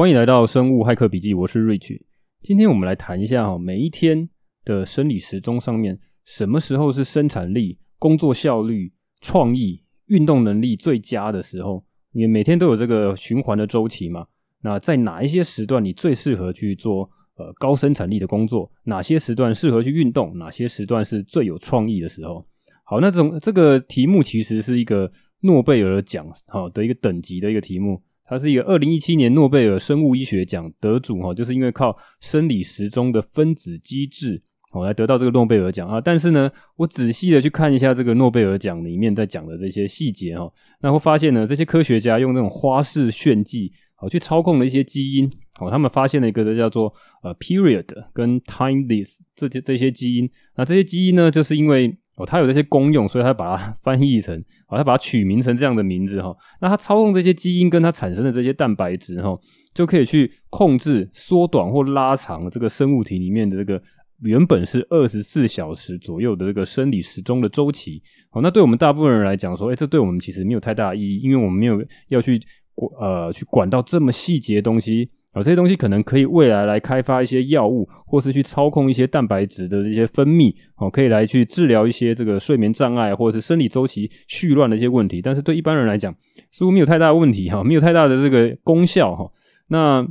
[0.00, 2.00] 欢迎来到生物骇客笔记，我是 Rich。
[2.40, 4.30] 今天我们来谈一下哈，每一天
[4.64, 8.90] 的生理时钟上面，什么时候是生产力、工作效率、
[9.20, 11.84] 创意、运动能力最佳的时候？
[12.12, 14.26] 因为每天都有这个循环的周期嘛。
[14.62, 17.02] 那在哪一些时段你最适合去做
[17.36, 18.72] 呃高生产力的工作？
[18.84, 20.32] 哪些时段适合去运动？
[20.38, 22.42] 哪些时段是最有创意的时候？
[22.84, 28.02] 好，那这种这个题目其实是一个诺贝尔奖哈的一个等级的一个题目。
[28.30, 34.40] 他是一个二零一七年诺贝尔生物医学奖得主哈，就是因为靠生理时钟的分子机制
[34.70, 36.00] 哦来得到这个诺贝尔奖啊。
[36.00, 40.48] 但是呢，我仔细的去看一下这个诺贝尔奖里面在讲的这些细节哈，
[40.80, 54.38] 那会发现呢，这些科学家用那种花式炫技哦去操控了一些基因哦，他们发现了一个叫做呃 period 跟 timeless 这些这些基因，那这些基因呢，就是因为哦，它有这些功用，所以它把它 翻译成，
[54.68, 56.36] 哦，它把它取名成这样的名字哈。
[56.60, 59.38] 那它操控这些基因跟它产生的这些蛋白质哈，
[59.72, 63.82] 就可以去控制缩短或拉长这个生物体里面的这个
[64.22, 68.02] 原本是二十四小时左右的这个生理时钟的周期。
[68.30, 72.38] 好，那对我们大部分人来讲说，诶，这对我们其实没有太大意义，因为我们没有要去
[72.74, 75.10] 管呃去管到这么细节的东西。
[75.32, 85.22] 啊，这些东西可能可以未来来开发一些药物，或是去操控一些蛋白质的这些分泌，哦，可以来去治疗一些这个睡眠障碍或者是生理周期絮乱的一些问题。
[85.22, 86.12] 但是对一般人来讲，
[86.50, 89.30] 似乎没有太大的问题哈，没有太大的这个功效哈。
[89.68, 90.06] 那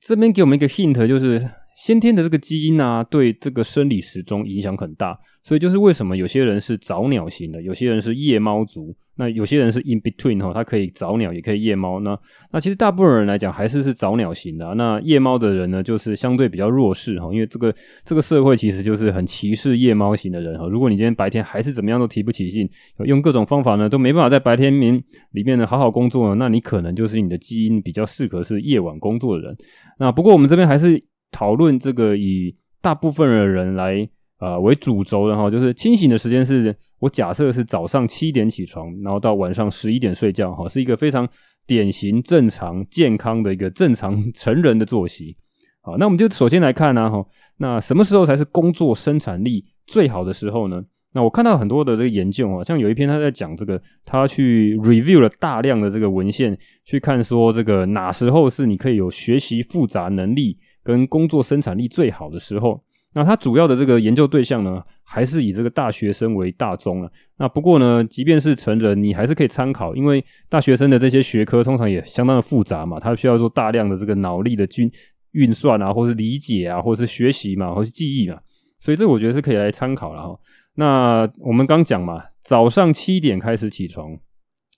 [0.00, 5.18] 这边给我们一个 hint，就是先天的这个基因啊，对这个生理时钟影响很大。
[5.44, 11.98] 所以就是为什么有些人是早鸟型的，有些人是夜猫族，那有些人是 in between 哈，他可以早鸟也可以夜猫。
[11.98, 12.16] 那
[12.52, 14.72] 那其实大部分人来讲还是是早鸟型的。
[14.74, 20.68] 那夜猫的人呢，就是相对比较弱势哈，因为这个这个社会其实就是很歧视夜猫型的人哈。
[20.68, 22.70] 如果你今天白天还是怎么样都提不起劲，
[23.04, 24.92] 用各种方法呢都没办法在白天里
[25.32, 29.56] 里面呢好好工作呢，那你可能就是你的基因比较适合是夜晚工作的人。
[29.98, 31.02] 那不过我们这边还是
[31.32, 34.08] 讨论这个以大部分的人来。
[34.38, 41.28] 呃，为主轴的哈，就是清醒的时间是我假设是早上七点起床，然后到晚上十一点睡觉哈，是一个非常
[41.64, 45.36] 典型、正常、健康的一个正常成人的作息。
[45.80, 47.24] 好，那我们就首先来看呢哈，
[47.58, 50.82] 那什么时候才是工作生产力最好的时候呢？
[51.14, 62.82] 那我看到很多的这个研究啊，像有一篇他在讲这个，他去 review 了大量的这个文献，去看说这个哪时候是你可以有学习复杂能力跟工作生产力最好的时候。
[63.14, 67.12] 那它主要的这个研究对象呢，还是以这个大学生为大宗了。
[67.36, 74.90] 那不过呢，即便是成人，你还是可以参考，因为大学生的这些学科通常也相当的复杂嘛，它需要做大量的这个脑力的运
[75.32, 78.38] 运算啊，或是理解啊，或是学习嘛，或是记忆嘛，
[78.80, 80.34] 所以这我觉得是可以来参考了哈。
[80.76, 84.16] 那我们刚讲嘛，早上七点开始起床。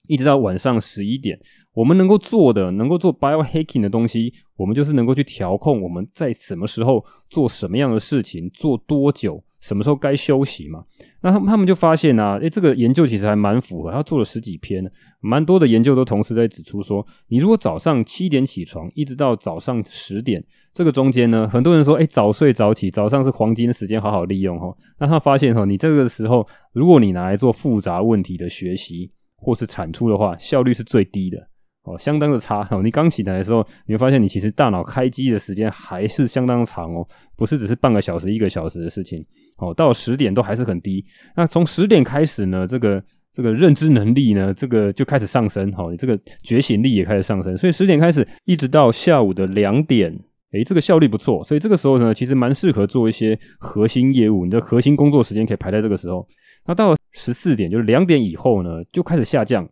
[0.07, 1.39] 一直到晚上十一点，
[1.73, 10.83] 我们能够做的，能够做 biohacking 的东西，我们就是能够去调控我们在什么时候做什么样的事情，做多久，什么时候该休息嘛。
[11.21, 14.83] 那他们他们就发现啊，诶，这个研究其实还蛮符合，他做了十几篇，
[15.21, 24.67] 蛮多的研究都同时在指出说，你如果早上七点起床，一直到早上十点，这个中间呢，很多人说，诶，早睡早起，早上是黄金时间，好好利用哈。
[24.99, 29.11] 那他发现哈，你这个时候，如果你拿来做复杂问题的学习，
[29.45, 31.37] 或是产出的话，效率是最低的
[31.83, 32.81] 哦，相当的差哦。
[32.81, 37.07] 你刚起来的时候，你会发现你其实大脑开机的时间还是相当长哦，
[37.37, 39.23] 不是只是半个小时、一个小时的事情
[39.57, 39.71] 哦。
[39.71, 41.05] 到十点都还是很低。
[41.35, 47.55] 那从十点开始呢，这个这个认知能力呢，这个就开始上升哦，你这个觉醒力也开始上升。
[47.55, 50.11] 所以十点开始一直到下午的两点，
[50.53, 51.43] 诶，这个效率不错。
[51.43, 56.27] 所以这个时候呢，其实蛮适合做一些核心业务，你的核心工作时间可以排在这个时候。
[56.67, 59.67] 那到了十四点，就是两点以后呢，就开始下降。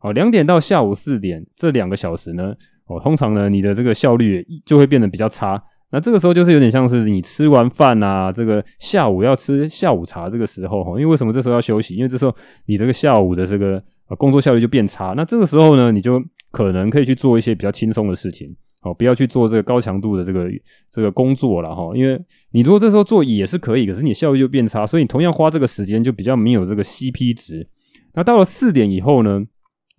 [0.00, 2.54] 好，两点到下午四点这两个小时呢，
[2.86, 5.60] 哦，通常呢，你的这个效率就会变得比较差。
[5.90, 11.94] 那这个时候就是有点像是你吃完饭啊，这个下午要吃下午茶这个时候哈，因为为什么这时候要休息？
[11.94, 12.34] 因为这时候
[12.66, 13.82] 你这个下午的这个
[14.18, 15.14] 工作效率就变差。
[15.16, 18.54] 那这个时候呢，你就可能可以去做一些比较轻松的事情。
[18.86, 20.48] 哦，不要去做这个高强度的这个
[20.88, 22.16] 这个工作了哈，因为
[22.52, 27.66] 你如果这时候做也是可以，可是你效率就变差，所以你同样花这个时间就比较没有这个 CP 值。
[28.14, 29.42] 那到了四点以后呢，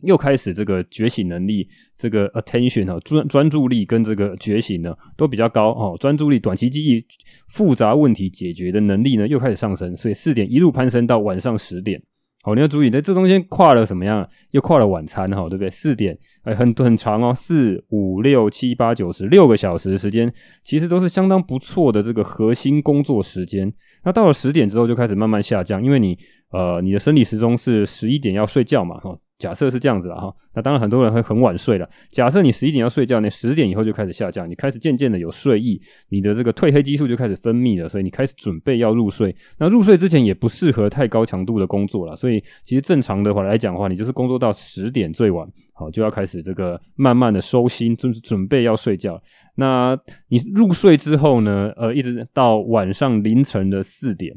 [0.04, 1.68] 又开始这个觉醒能力，
[1.98, 7.06] 这个 attention 哈专专注力跟这个觉醒呢都比较高哦，专注力、短期记忆、
[7.50, 12.02] 复杂问题解决的能力呢又开始上升，所以四点一路攀升到晚上十点。
[12.44, 14.26] 好，你要注意，在这中间跨了什么样？
[14.52, 15.70] 又跨了晚餐哈，对不对？
[15.70, 20.32] 四点，哎，很很长哦，四五六七八九十六个小时的时间，
[20.64, 23.74] 其实都是相当不错的这个核心工作时间。
[24.06, 26.18] 那到了十点之后就开始慢慢下降，因为你
[26.52, 31.88] 呃，你的生理时钟是十一点要睡觉嘛，哈，假设是这样子了哈，那当然很多人会很晚睡了。
[32.10, 35.80] 假设你十一点要睡觉，那十点以后就开始下降，你开始渐渐的有睡意，
[36.10, 39.36] 你的这个褪黑激素就开始分泌了，所以你开始准备要入睡。
[39.60, 49.22] 那入睡之前也不适合太高强度的工作了，所以其实正常的话来讲的话，你就是工作到十点最晚，好就要开始这个慢慢的收心，就是准备要睡觉。
[49.54, 49.96] 那
[50.30, 54.36] 你入睡之后呢，呃，一直到晚上凌晨的四点，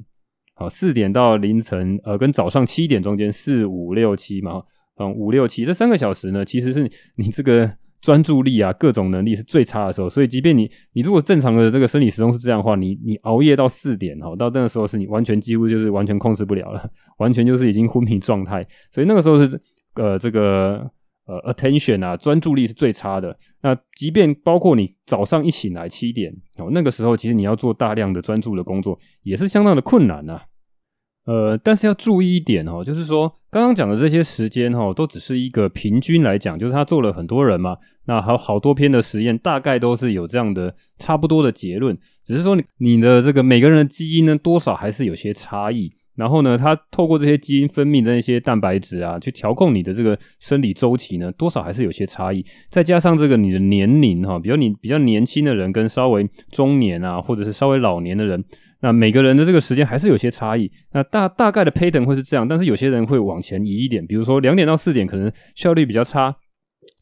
[0.52, 4.62] 好，四点到凌晨，呃，跟早上七点中间，四五六七嘛。
[5.00, 6.86] 嗯，五六七这三个小时呢，其实是
[7.16, 10.10] 你这个专注力啊，各种能力是最差的时候。
[10.10, 16.86] 所以，即便你你如果正常的这个生理时钟是这样的话，你你熬夜到四点哦，到那个时候是你完全几乎就是完全控制不了了，
[17.16, 18.62] 完全就是已经昏迷状态。
[18.92, 19.58] 所以那个时候是
[19.94, 20.86] 呃这个
[21.24, 23.34] 呃 attention 啊，专注力是最差的。
[23.62, 30.42] 那即便包括你早上一醒来七点哦，那个时候其实你要做大量的专注的工作，也是相当的困难啊。
[31.30, 41.96] 呃，但是要注意一点哦，就是说刚刚讲的这些时间哈，都只是一个平均来讲，就是他做了很多人嘛，那还有好多篇的实验，大概都是有这样的差不多的结论。
[42.24, 45.92] 只是说你你的这个每个人的基因呢，多少还是有些差异。
[46.16, 52.44] 然后呢，他透过这些基因分泌的那些蛋白质啊，去调控你的这个生理周期呢，多少还是有些差异。
[52.68, 58.44] 再加上这个你的年龄哈，比如你比较年轻的人跟稍微中年啊，或者是稍微老年的人。
[58.82, 66.34] 那每个人的这个时间还是有些差异，那大大概的 pattern 会是这样，但是有些人会往前移一点，比如说两点到四点可能效率比较差，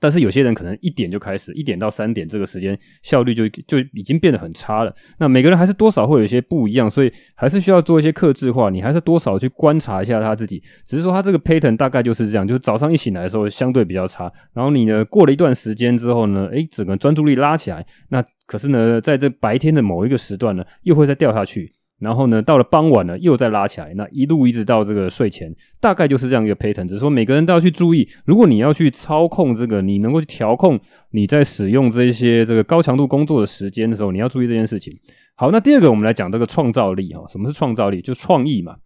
[0.01, 4.93] 但是有些人可能一点就开始，一点到三点这个时间效率就就已经变得很差了。
[5.19, 10.61] 那每个人还是多少会有一些不一样，所以还是需要做一些克制化，你还是多少去观察一下他自己。
[10.85, 18.25] 只是说他这个 pattern 大概就是这样，就是早上一醒来的时候相对比较差，然后你呢过了一段时间之后呢，诶，整个专注力拉起来，那。
[18.49, 26.89] 可是呢，在这白天的某一个时段呢，又会再掉下去，然后呢，到了傍晚呢，又再拉起来，那一路一直到这个睡前，大概就是这样一个 pattern。
[26.89, 30.81] 只是说每个人都要去注意，如果你要去操控这个，你能够去调控
[31.11, 34.99] 你在使用这些这个高强度工作的时间的时候，你要注意这件事情。
[35.35, 38.01] 好，那第二个我们来讲这个创造力哈，什么是创造力？
[38.01, 38.77] 就创意嘛。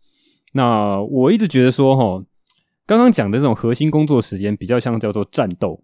[0.54, 2.24] 那我一直觉得说哈，
[2.84, 5.80] 刚刚讲的这种核心工作时间比较像叫做战斗。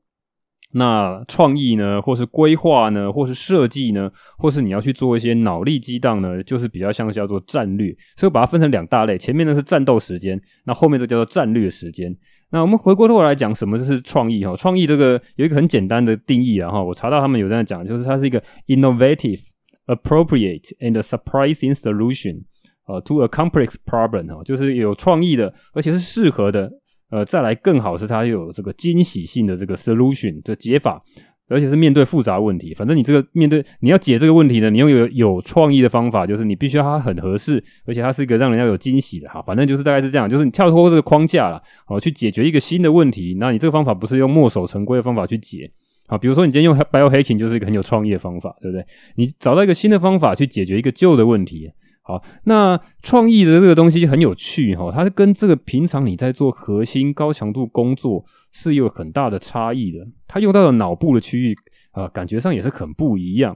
[0.72, 7.94] 那创意呢，或是规划呢，或是设计呢，或是你要去做一些脑力激荡呢，就是比较像是叫做战略。
[8.16, 12.14] 所以把它分成两大类，前面呢是战斗时间，那后面这叫做战略时间。
[12.50, 14.54] 那我们回过头来讲，什么就是创意哈？
[14.56, 19.40] 创意这个有一个很简单的定义啊哈，我查到他们有这样讲，就是它是一个 innovative,
[19.86, 22.42] appropriate and surprising solution
[22.86, 26.70] 呃 to a complex problem 哈，就是有创意的，而且是适合的。
[27.10, 31.02] 呃，再来更好是它有这个惊喜性的这个 solution 的解法，
[31.48, 32.74] 而且是面对复杂问题。
[32.74, 39.40] 反正你这个面对你要解这个问题呢，你用有有创意的方法，就是你必须要它很合适，而且它是一个让人家有惊喜的哈。
[39.42, 43.36] 反正就是大概是这样，就是你跳脱这个框架了，哦，去解决一个新的问题。
[43.40, 45.70] 那你这个方法不是用墨守成规的方法去解
[46.08, 46.18] 啊？
[46.18, 48.84] 比如说你今天用 biohacking 就是一个很有创意的方法，对不对？
[49.16, 51.70] 你找到一个新的方法去解决一个旧的问题。
[52.08, 61.54] 好，那创意的这个东西很有趣哈，它是跟这个平常你在做核心高强度工作是有很大的差异的，它用到的脑部的区域
[61.90, 63.54] 啊、感觉上也是很不一样。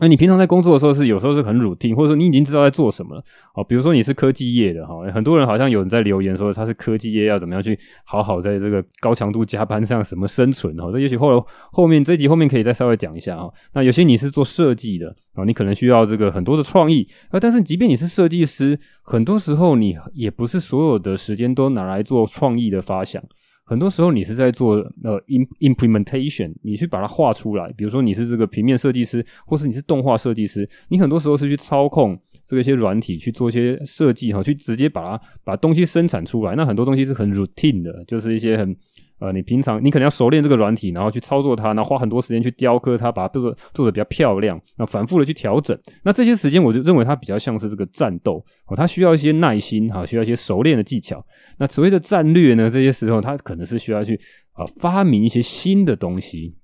[0.00, 3.22] 那你平常在工作的时候是有时候是很 routine，或者说你已经知道在做什么了。
[3.54, 10.90] 哦，比如说你是科技业的哈，很多人好像有人在留言说他是科技业要怎么样去好好在这个高强度加班上什么生存哈。
[10.90, 13.52] 这也许后后面这集后面可以再稍微讲一下哈。
[13.74, 17.38] 那有些你是做设计的啊，你可能需要这个很多的创意啊。
[17.38, 23.22] 但是即便你是设计师，很多时候你也不是所有的时间都拿来做创意的发想。
[23.70, 24.74] 很多时候你是在做
[25.04, 25.22] 呃
[25.60, 27.72] implementation，你去把它画出来。
[27.76, 36.56] 比如说你是这个平面设计师，或是你是动画设计师，你很多时候是去操控这个一些软体去做一些设计哈，去直接把它把东西生产出来。
[36.56, 38.76] 那很多东西是很 routine 的，就是一些很。
[39.20, 45.78] 呃，你平常你可能要熟练这个软体，然后去操作它，然后花很多时间去雕刻它，把它做做的比较漂亮，然后反复的去调整。
[46.02, 51.24] 那这些时间，我就认为它比较像是这个战斗哦，它需要一些耐心哈，需要一些熟练的技巧。
[51.58, 54.18] 那所谓的战略呢，这些时候它可能是需要去
[54.52, 56.56] 啊发明一些新的东西。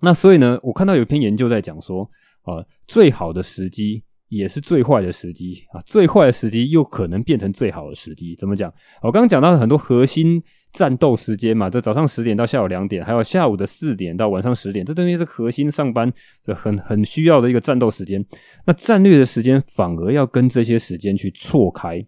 [0.00, 2.02] 那所以呢，我看到有一篇研究在讲说
[2.44, 8.34] 啊，最好的时机也是最坏的时机啊，最坏的时机又可能变成最好的时机。
[8.34, 8.72] 怎么讲？
[9.02, 10.42] 我刚刚讲到了很多核心。
[10.72, 16.08] 战斗时间嘛，这早上十点到下午两点，还有下午的四点到晚上十点，这东西是核心上班
[16.44, 18.24] 的很很需要的一个战斗时间。
[18.64, 22.00] 那战略的时间反而要跟这些时间去错开，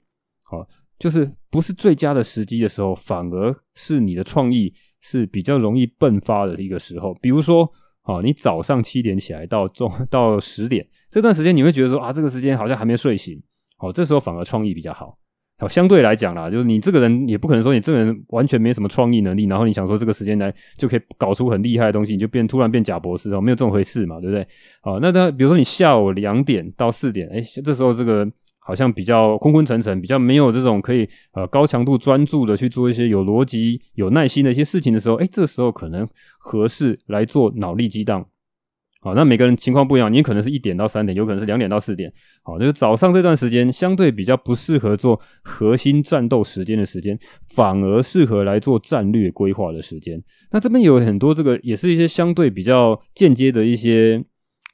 [0.45, 0.65] 好，
[0.97, 7.13] 就是不是最佳的时机的时候，反而是你的创意是比较容易迸发的一个时候。
[7.21, 7.69] 比如说，
[8.03, 13.39] 好，你早上七点起来到中到十点这段时间，你会觉得说啊，这个时间好像还没睡醒，
[13.77, 15.19] 好，这时候反而创意比较好。
[15.59, 24.49] 好，相对来讲啦，就是你这个人也不可能说你这个人完全没什么创意能力，然后你想说这个时间来就可以搞出很厉害的东西，你就变突然变假博士哦，没有这种回事嘛，对不对？
[24.81, 28.27] 好，那他比如说你下午两点到四点，哎，这时候这个
[28.59, 38.27] 好像比较昏昏沉沉，比较没有这种可以呃高强度专注的去做一些有逻辑、有耐心的一些事情的时候，哎，这时候可能合适来做脑力激荡。
[39.05, 42.13] 好，那每个人情况不一样，你可能是一点到三点，有可能是两点到四点。
[42.45, 50.23] 好，就是早上这段时间相对比较不适合做核心战斗时间的时间，反而适合来做战略规划的时间。
[50.53, 54.25] 那这边有很多这个也是一些相对比较间接的一些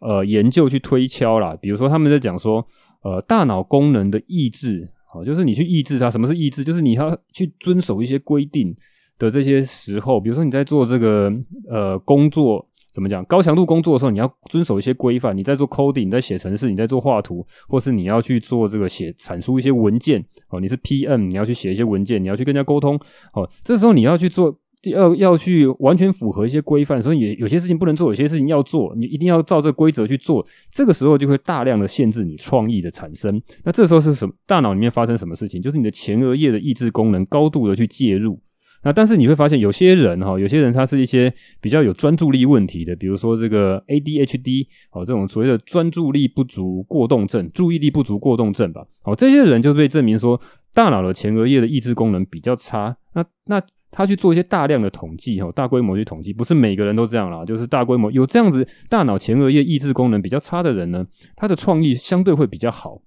[0.02, 2.62] 呃研究去推敲啦，比如说他们在讲说，
[3.02, 6.10] 呃，大脑功能的抑制，好，就是你去抑制它。
[6.10, 6.62] 什么是抑制？
[6.62, 8.76] 就是你要去遵守一些规定
[9.18, 11.32] 的这些时候，比如说你在做这个
[11.70, 12.67] 呃工作。
[12.92, 13.24] 怎么讲？
[13.26, 15.36] 高强度工作的时候，你要遵守一些规范。
[15.36, 20.58] 你在做 coding，你在写程式，你在做画图，或是你要去做这个写产出一些文件哦。
[20.60, 22.98] 你是 PM，你要去写一些文件，你要去跟人家沟通
[23.34, 23.48] 哦。
[23.62, 27.00] 这时候你要去做，要要去完全符合一些规范。
[27.02, 30.44] 所以有有些事情不能做，有些事情要做，你一定要照这规则去做。
[30.72, 33.40] 这个时候就会大量的限制你创意的产生。
[33.64, 34.34] 那这时候是什么？
[34.46, 35.60] 大脑里面发生什么事情？
[35.60, 38.40] 就是你的前额叶的抑制功能高度的去介入。
[38.84, 48.86] 那但是你会发现，有些人哈，有些人他是一些比较有专注力问题的，比如说这个 ADHD 哦，这种所谓的专注力不足过动症、注意力不足过动症吧。
[49.02, 50.40] 好，这些人就被证明说，
[50.72, 52.96] 大脑的前额叶的抑制功能比较差。
[53.14, 61.04] 那那他去做一些大量的统计哈，大规模去统计，不是每个人都这样啦，就是大规模有这样子大脑前额叶抑制功能比较差的人呢，
[61.34, 63.00] 他的创意相对会比较好。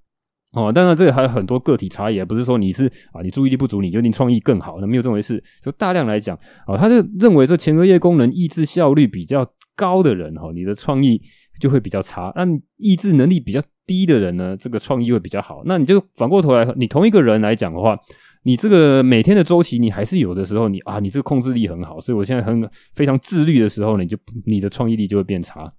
[0.53, 5.41] 哦，当然这个还有很多个体差异，也不是说你是啊，你注意力不足，你就一定创意更好，那没有这回事。
[5.62, 11.22] 就大量来讲，啊，他就认为这前额叶功能抑制效率比较高的人，哈，你的创意
[11.62, 12.34] 就会比较差。
[12.36, 15.62] 那抑制能力比较低的人呢，这个创意会比较好。
[15.65, 17.98] 那你就反过头来，你同一个人来讲的话，
[18.43, 25.72] 你这个每天的周期，你还是有的时候你，你啊，你这个控制力很好，所以我现在很非常自律的时候呢，你就你的创意力就会变差。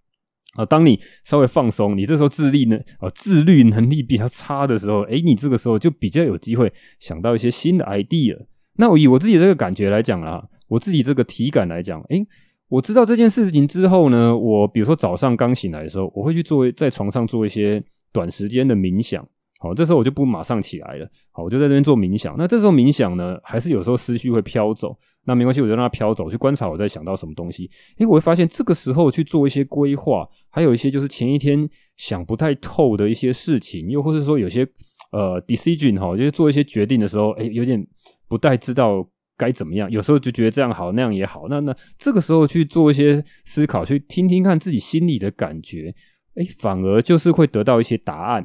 [0.55, 8.37] 啊，当你稍微放松，你这时候自律呢，啊，自律能力比较差的时候，诶，你这个时候就比较有机会想到一些新的 idea。
[8.77, 12.27] 那我以我自己这个感觉来讲啦，我自己这个体感来讲，诶，
[12.69, 17.83] 我知道这件事情之后呢，我比如说早上刚醒来的时候，我会去做在床上做一些
[18.13, 19.27] 短时间的冥想。
[19.59, 22.35] 好，这时候我就不马上起来了，好，我就在这边做冥想。
[22.37, 27.71] 那这时候冥想呢，还是有时候思绪会飘走，那没关系，我就让它飘走，去观察我在想到什么东西。
[27.99, 34.67] 诶，我会发现这个时候去做一些规划，还有一些就是前一天想不太透的一些事情，又或者说有些
[35.13, 37.87] 呃 decision 哈，就是做一些决定的时候，诶，有点
[38.29, 39.91] 不太知道该怎么样。
[39.91, 41.47] 有时候就觉得这样好，那样也好。
[41.49, 45.95] 那那这个时候去做一些思考，去听听看自己心里的感觉，
[46.35, 48.45] 诶，反而就是会得到一些答案。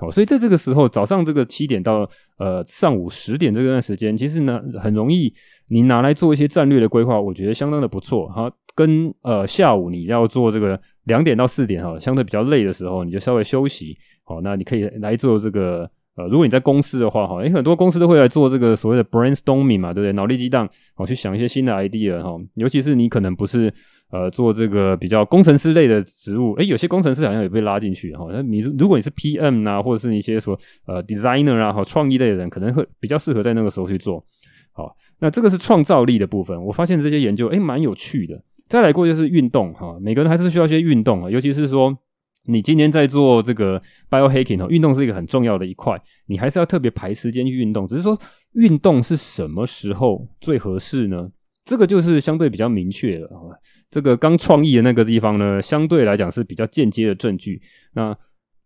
[0.00, 2.08] 好，所以在这个时候，早上这个七点到
[2.38, 5.34] 呃上午十点这段时间，其实呢很容易，
[5.68, 8.26] 你拿来做一些战略的规划，我觉得相当的不错。
[8.28, 13.96] 哈，跟呃下午你要做这个两点到四点哈，相对比较累的时候，你就稍微休息。
[14.24, 20.12] 好，那你可以来做这个呃，如果你在公司的话哈，诶，很多公司都会来做这个所谓的 brainstorming 嘛，对不对？
[20.14, 23.72] 脑力激荡，好，去想一些新的 idea 哈，尤其是你可能不是。
[24.10, 28.26] 呃，做这个比较工程师类的职务，诶，有些工程师好像也被拉进去哈。
[28.32, 34.24] 那你如果你是 PM 啊，或者是一些说呃 designer 啊，和创意类的人，可能会比较适合在那个时候去做。
[34.72, 36.62] 好，那这个是创造力的部分。
[36.64, 38.42] 我发现这些研究，诶，蛮有趣的。
[38.68, 41.96] 再来过就是运动哈，每个人还是需要一些运动啊，尤其是说
[42.44, 47.86] 你今天在做这个 biohacking 哦，运动是一个很重要的一块，你还是要特别排时间去运动。
[47.86, 48.18] 只是说
[48.52, 51.30] 运动是什么时候最合适呢？
[51.64, 53.30] 这个就是相对比较明确的。
[53.90, 57.60] 这个刚创意的那个地方呢，相对来讲是比较间接的证据。
[57.94, 58.16] 那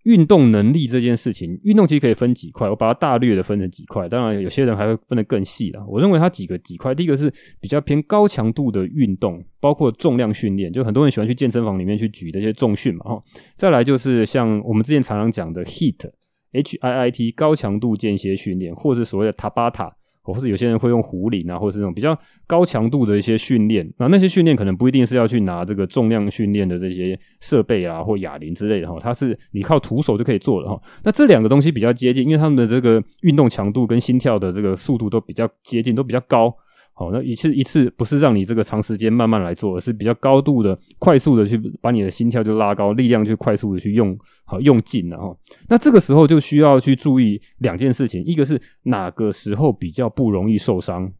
[0.04, 4.08] 运动能力这件事情，运动其实可以分几块，我把它大略的分成几块。
[4.08, 5.84] 当然，有些人还会分得更细啦。
[5.86, 13.04] 我认为它几个几块，第一个是比较偏高强度的运动，包括重量训练，就很多人喜欢去健身房里面去举这些重训嘛。
[13.04, 13.22] 哈，
[13.56, 19.92] 再来就是像我们之前常常讲的 HIIT，H I I T 高强度间歇训练，或是所谓的 Tabata。
[20.22, 30.80] 或是有些人会用壶铃啊，或者是这种比较高强度的一些训练，那那些训练可能不一定是要去拿这个重量训练的这些设备啊，或哑铃之类的哈，它是你靠徒手就可以做的哈。
[31.04, 36.54] 那这两个东西比较接近，因为他们的这个运动强度跟心跳的这个速度都比较接近，都比较高。
[37.02, 45.36] 好，那一次一次不是让你这个长时间慢慢来做，而是比较高度的、快速的去把你的心跳就拉高，力量就快速的去用好用尽了哈。
[45.68, 51.12] 那这个时候就需要去注意两件事情，一个是哪个时候比较不容易受伤，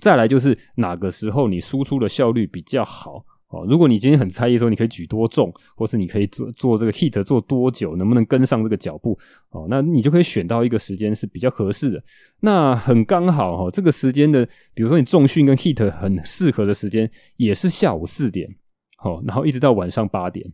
[0.00, 3.24] 再来就是哪个时候你输出的效率比较好。
[3.48, 9.18] 哦，如果你今天很在意说你可以举多重，或是你可以做做这个 heat 做多久，能不能跟上这个脚步
[9.50, 12.02] 哦，那你就可以选到一个时间是比较合适的。
[12.40, 18.48] 那很刚好哈，这个时间的，比如说你重训跟 heat 很适合的时间，也是下午四点，
[19.02, 20.46] 哦，然后一直到晚上八点。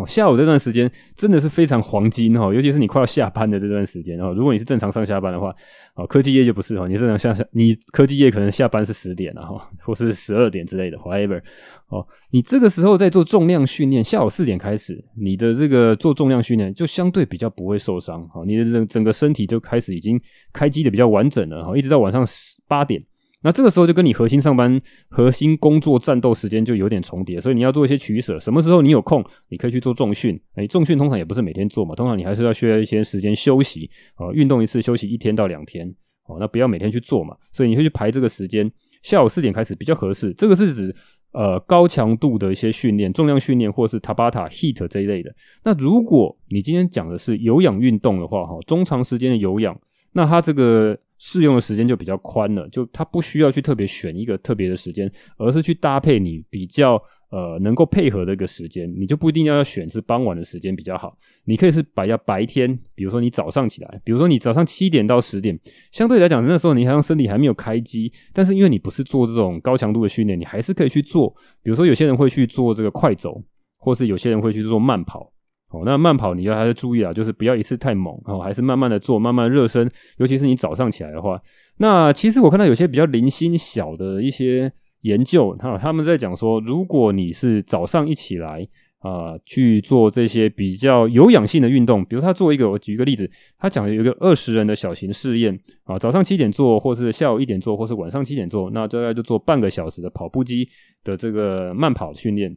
[0.00, 4.32] 哦，下午这段时间真的是非常黄金哈，尤其是你快要下班的这段时间哦。
[4.32, 5.54] 如果你是正常上下班的话，
[5.94, 11.40] 哦，科技业就不是哦，你正常下下，你科技业可能下班是十点了哈，或是十二点之类的，whatever。
[11.88, 20.20] 哦，你这个时候在做重量训练，下午四点开始，你的这个做重量训练就相对比较不会受伤，哈，你的整整个身体就开始已经
[20.52, 22.24] 开机的比较完整了哈，一直到晚上
[22.66, 23.02] 八点。
[23.42, 24.78] 那这个时候就跟你核心上班、
[25.08, 28.38] 核心工作、战斗时间就有点重叠，所以你要做一些取舍。
[28.38, 30.38] 什么时候你有空，你可以去做重训。
[30.56, 35.88] 哎，重训通常也不是每天做嘛，通常你还是要需要一些时间休息啊，运动一次休息一天到两天
[36.26, 37.34] 哦，那不要每天去做嘛。
[37.50, 38.70] 所以你会去排这个时间，
[39.02, 40.34] 下午四点开始比较合适。
[40.34, 40.94] 这个是指
[41.32, 45.34] 呃高强度的一些训练，重量训练或是 Tabata、HIIT 这一类的。
[45.64, 49.80] 那如果你今天讲的是有氧运动的话，哈，中长时间的有氧，
[50.12, 50.98] 那它这个。
[51.22, 57.00] 适用的时间就比较宽了，就它不需要去特别选一个特别的时间，而是去搭配你比较
[57.30, 65.60] 呃能够配合的一个时间，你就不一定要要选是傍晚的时间比较好，你可以是摆在白天，比如说你早上起来，比如说你早上七点到十点，
[65.92, 71.28] 相对来讲那时候你好像身体还没有开机，但是因为你不是做这种高强度的训练，你还是可以去做，
[71.62, 73.42] 比如说有些人会去做这个快走，
[73.76, 75.30] 或是有些人会去做慢跑。
[75.70, 79.88] 哦，那慢跑你要还是注意啊，就是不要一次太猛哦，还是慢慢的做，慢慢热身。
[80.18, 81.40] 尤其是你早上起来的话，
[81.78, 84.72] 那其实我看到有些比较零星小的一些
[85.02, 88.66] 研究，哈，他们在讲说，如果你是早上一起来
[89.02, 100.68] 啊、去做这些比较有氧性的运动，比如他做一个，我举一个例子，他讲有一个二十人的小型试验啊，早上七点做，或是下午一点做，或是晚上七点做，那大概就做半个小时的跑步机
[101.02, 102.54] 的这个慢跑训练。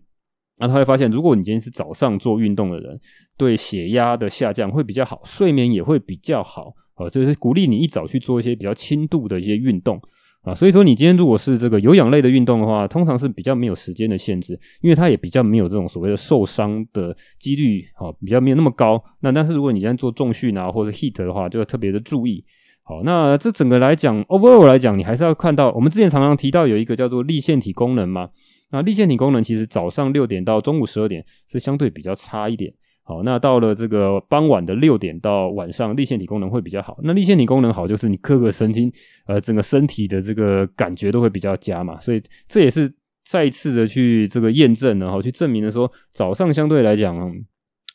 [0.59, 2.99] 那他会发现，如果你今天是早上做运动的人，
[3.37, 7.09] 对血压的下降会比较好，睡眠也会比较好啊。
[7.09, 9.99] 就是鼓励你一早去做一些比较轻度的一些运动
[10.43, 10.53] 啊。
[10.53, 19.03] 所以说，你今天如果是这个有氧类的运动的话，通常是比较没有时间的限制，因为它也比较没有这种所谓的受伤的几率啊，比较没有那么高。
[19.21, 22.45] 那但是如果你今天做重训啊，或者 HIIT 的话，就要特别的注意。
[22.83, 28.29] 好，那这整个来讲，overall 来讲，你还是要看到，我们之前常常提到有一个叫做粒线体功能嘛。
[28.73, 32.73] 那粒线体功能其实早上六点到中午十二点是相对比较差一点。
[33.05, 36.97] 好，那到了这个傍晚的六点到晚上，粒线体功能会比较好。
[37.03, 38.91] 那粒线体功能好，就是你各个神经，
[39.27, 41.99] 呃，整个身体的这个感觉都会比较佳嘛。
[41.99, 42.89] 所以这也是
[43.25, 47.15] 再一次的去这个验证，然后去证明的说，早上相对来讲，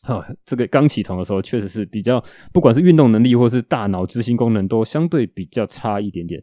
[0.02, 6.42] 哈，这个刚起床的时候确实是比较，不管是运动能力或是大脑执行功能都相对比较差一点点。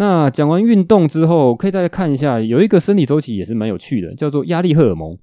[0.00, 5.18] 那讲完运动之后，可以再来看一下，有一个生理周期也是蛮有趣的，叫做压力荷尔蒙，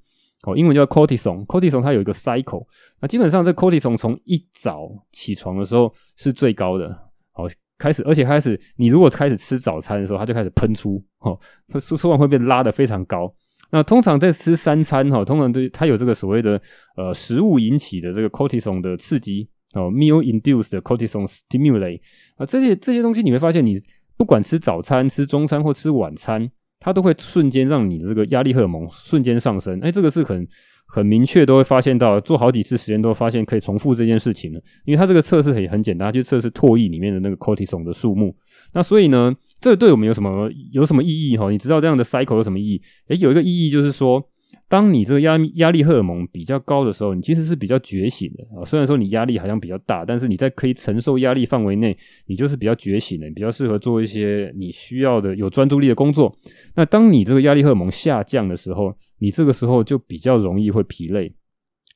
[0.45, 1.45] 哦，英文叫 cortisol。
[1.45, 2.65] cortisol 它有一个 cycle，
[2.99, 6.89] 那基本上这 cortisol 从一早起床的时候是最高的，
[7.31, 7.45] 好，
[7.77, 11.39] 开始，而且开始，你如果开始吃早餐的时候，它就开始喷出，哦，
[11.79, 13.33] 输出完会被拉得非常高。
[13.71, 16.61] 那通常在吃三餐，哈，通常对它有这个所谓的
[16.97, 22.01] 呃食物引起的这个 cortisol 的刺激，哦，meal induced cortisol stimulate，
[22.35, 23.79] 啊，这些这些东西你会发现你。
[24.17, 26.49] 不管吃早餐、吃中餐或吃晚餐，
[26.80, 29.80] 它都会瞬间让你的这个压力荷尔蒙瞬间上升。
[29.82, 30.47] 哎，这个是很
[30.88, 34.62] 很明确，都会发现到，做好几次实验都会发现可以重复这件事情了。
[34.86, 38.36] 因为它这个测试也很简单，就测试唾液里面的那个 cortisol 的数目。
[38.73, 41.49] 那所以呢，这对我们有什么有什么意义哈？
[41.49, 42.82] 你知道这样的 cycle 有什么意义？
[43.10, 44.23] 诶，有一个意义就是说。
[44.67, 48.65] 当你这个压压力荷尔蒙比较高的时候，你其实是比较觉醒的啊。
[48.65, 56.36] 虽然说你压力好像比较大，但是你在可以承受压力范围内，你就是比较觉醒的，比较适合做一些你需要的有专注力的工作。
[56.75, 61.32] 那当你这个压力荷尔蒙下降的时候，你这个时候就比较容易会疲累。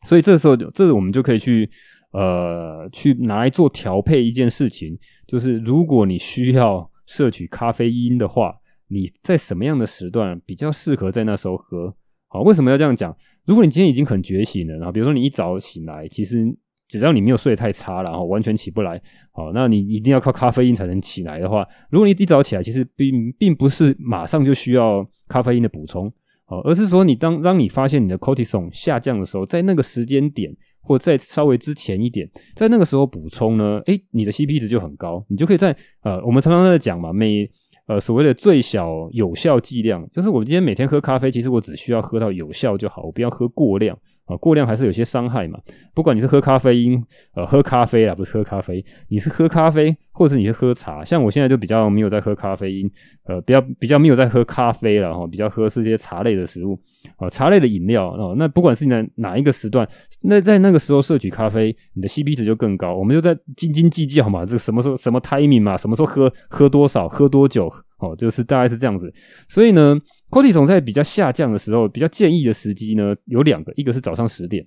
[0.06, 1.70] 所以这时候，这我们就可以去
[2.12, 8.54] 呃去拿来做调配一件事情，就是如果你需要摄取咖啡因的话，
[8.90, 11.96] 你在什么样的时段比较适合在那时候喝？
[12.30, 13.16] 好，为什么要这样讲？
[13.46, 16.46] 如果你今天已经很觉醒了，然后比如说你一早醒来，其实
[16.88, 26.12] 只要你没有睡得太差，然后完全起不来，好，那你一定要靠咖啡因才能起来的话，如果你一早起来，其实并并不是马上就需要咖啡因的补充，
[26.46, 37.50] 好，而是说你当当你发现你的 cortisol 下降的时候，在那个时间点或再稍微之前一点，在那个时候补充呢，诶，你的 CP 值就很高，你就可以在呃，我们常常在讲嘛，每
[37.90, 43.98] 呃，所谓的最小有效剂量，就是我今天每天喝咖啡，其实我只需要喝到有效就好，我不要喝过量。
[44.30, 45.60] 啊，过量还是有些伤害嘛。
[45.96, 51.04] 不管你是喝咖啡因，呃，喝咖啡啦，不是喝咖啡，你是喝咖啡，或者是你是喝茶。
[51.04, 52.90] 像我现在就比较没有在喝咖啡因，
[53.26, 56.80] 呃，比较比较没有在喝咖啡了哈，比较喝是些茶类的食物，
[57.18, 58.36] 啊，茶类的饮料哦。
[58.38, 59.88] 那不管是你在哪一个时段，
[60.22, 62.96] 那在那个时候摄取咖啡，你的 CP 值就更高。
[62.96, 67.72] 我们就在斤斤计较嘛，这个什么时候什么 timing 嘛，什么时候喝喝多少，喝多久。
[68.00, 69.14] 哦，就是大概是这样子，
[69.50, 69.94] 所以呢
[70.30, 74.66] ，cortisol 在比较下降的时候，比较建议的时机呢有两个，一个是早上十点，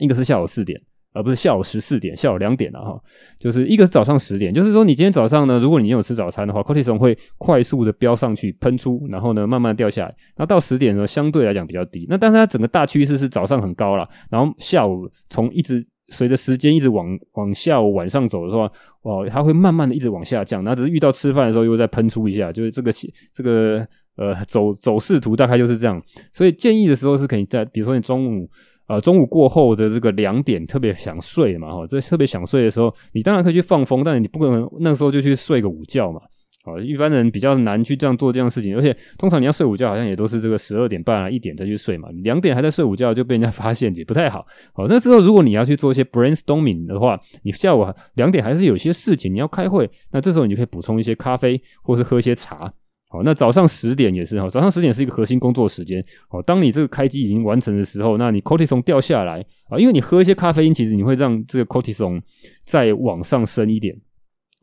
[0.00, 0.80] 一个是下午四点，
[1.12, 3.00] 而不是下午十四点，下午两点了哈。
[3.38, 15.86] 就是一个是早上十点，就是说你今天早上呢，如果你有吃早餐的话，cortisol 会快速的飙上去喷出，然后呢慢慢掉下来，那到十点呢相对来讲比较低，那但是它整个大趋势是早上很高了，然后下午从一直。
[16.10, 18.62] 随着时间一直往往下午晚上走的时候，
[19.02, 22.92] 哦，它会慢慢的一直往下降，然后只是遇到吃饭的时候又再喷出一下，就是这个
[23.32, 23.84] 这个
[24.16, 26.00] 呃走走势图大概就是这样。
[26.32, 28.48] 所以建议的时候是可以在，比如说你中午
[28.88, 36.20] 呃中午过后的这个两点特别想睡嘛，哈，这特别想睡的时候，你当然可以去放风，但你不可能那个时候就去睡个午觉嘛。
[36.64, 44.44] 哦，一般人比较难去这样做这样事情，而且通常你要睡午觉，好像也都是这个十二点半啊一点再去睡嘛，两点还在睡午觉就被人家 发现，也不太好。
[44.72, 52.72] 好，那之后如果你要去做一些 brainstorming 的话，你下午两点还是有些事情你要开会，那这时候你就可以补充一些咖啡，或是喝一些茶。
[53.08, 56.04] 好，那早上十点也是哈，早上十点是一个核心工作时间。
[56.28, 62.20] 好，当你这个开机已经完成的时候，那你 cortisol 掉下来啊，因为你喝一些咖啡因，其实你会让这个 cortisol
[62.64, 63.96] 再往上升一点。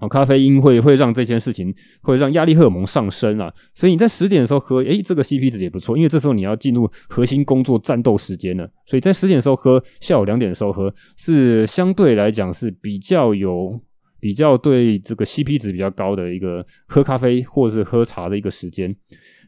[0.09, 13.79] 咖啡因会会让这件事情会让压力荷尔蒙上升啊，所以你在十点的时候喝，诶，这个 CP 值也不错，因为这时候你要进入核心工作战斗时间了，所以在十点的时候喝，下午两点的时候喝，是相对来讲是比较有
[14.23, 18.95] 比较对这个 CP 值比较高的一个喝咖啡或者是喝茶的一个时间。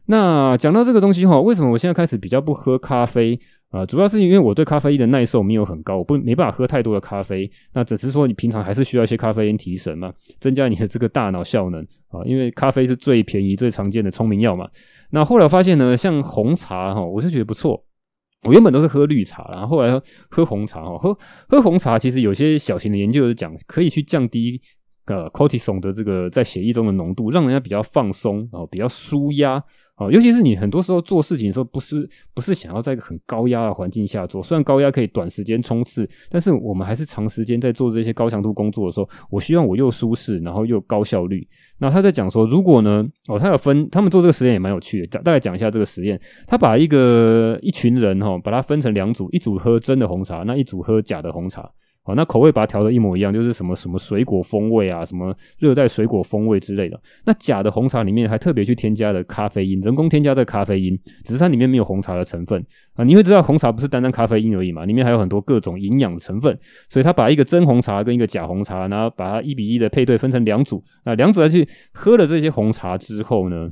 [0.08, 3.40] 那讲到这个东西哈，为什么我现在开始比较不喝咖啡？
[3.70, 7.50] 啊，主要是因为我对咖啡因的耐受没有很高，我不没办法喝太多的咖啡。
[7.74, 12.20] 那只是说你平常还是需要一些咖啡因提神嘛，增加你的这个大脑效能啊。
[12.26, 14.68] 因为咖啡是最便宜、最常见的聪明药嘛。
[15.12, 17.82] 那后来发现呢，像红茶哈，我是觉得不错。
[18.46, 24.62] 我原本都是喝绿茶，然后后来喝红茶哦，喝喝红茶其实有些小型的研究是讲可以去降低
[25.08, 29.64] 呃 cortisol 的这个在血液中的浓度，让人家比较放松，然后比较舒压。
[29.98, 34.44] 哦，尤其是你很多时候做事情的时候，不是不是想要在一个很高压的环境下做。
[34.44, 41.48] 虽然高压可以短时间冲刺，但是我们还是长时间在做这些高强度工作的时候，我希望我又舒适，然后又高效率。
[41.78, 46.20] 那他在讲说，如果呢，哦，他有分，他们做这个实验也蛮有趣的，大概讲一下这个实验。
[46.46, 51.72] 他把一个一群人哈，把它分成两组，一组喝真的红茶，那一组喝假的红茶。
[52.06, 57.02] 哦，那口味把它调的一模一样，就是什么什么水果风味啊，什么热带水果风味之类的。
[57.26, 62.64] 那假的红茶里面还特别去添加了咖啡因，人工添加的咖啡因，只是它里面没有红茶的成分
[62.94, 63.04] 啊。
[63.04, 66.56] 你会知道红茶不是单单咖啡因而已嘛，里面还有很多各种营养成分。
[66.90, 73.72] 所以他把一个真红茶跟一个假红茶，然后把它一比一的配对分成两组，那两组再去喝了这些红茶之后呢，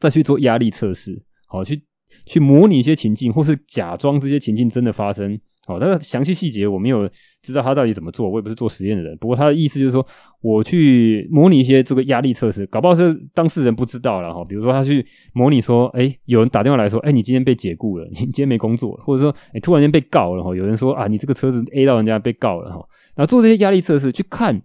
[0.00, 1.80] 再去做压力测试，好，去
[2.26, 5.38] 去模拟一些情境，或是假装这些情境真的发生。
[5.68, 7.08] 哦，但是详细细节我没有
[7.40, 9.16] 知道他到底怎么做，我也不是做实验的人。
[9.18, 10.04] 不过他的意思就是说，
[10.40, 14.44] 我去模拟一些这个压力测试，搞不好是当事人不知道了哈。
[14.44, 20.54] 比如说他去模拟说，哎，有人打电话来说，哎，你今天被解雇了，你今天没工作，或者说，哎，突然间被告了哈。
[20.56, 22.84] 有人说啊，你这个车子 A 到人家被告了哈。
[23.14, 24.60] 然后做这些压力测试，去看。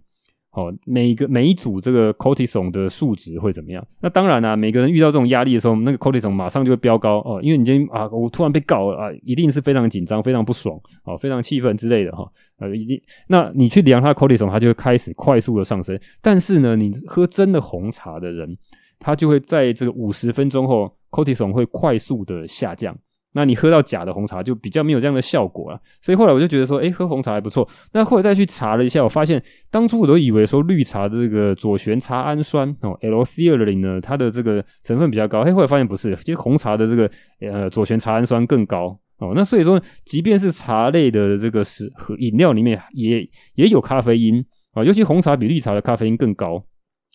[0.58, 3.86] 哦，每个每一组这个 cortisol 的数值会怎么样？
[4.00, 12.28] 那当然啦、啊，每个人遇到这种压力的时候，那个 cortisol 马上就会飙高哦，因为你今天啊，我突然被告了啊，一定是非常紧张、非常不爽哦，非常气愤之类的哈。
[12.58, 15.96] 呃，一定，那你去量他的 cortisol，它就会开始快速的上升。
[16.20, 18.58] 但是呢，你喝真的红茶的人，
[18.98, 22.98] 他就会在这个五十分钟后，cortisol 会快速的下降。
[23.34, 27.68] 那你喝到假的红茶就比较没有这样的效果了，所以后来我就觉得说，诶，喝红茶还不错。
[27.92, 37.10] 那后来再去查了一下，我发现当初我都以为说绿茶的这个左旋茶氨酸哦，L-theanine 呢，它的这个成分比较高，诶，后来发现不是，其实红茶的这个
[37.40, 39.32] 呃左旋茶氨酸更高哦。
[39.34, 46.64] 那所以说，即便是茶类的这个是和饮料里面也也有咖啡因啊，尤其红茶比绿茶的咖啡因更高。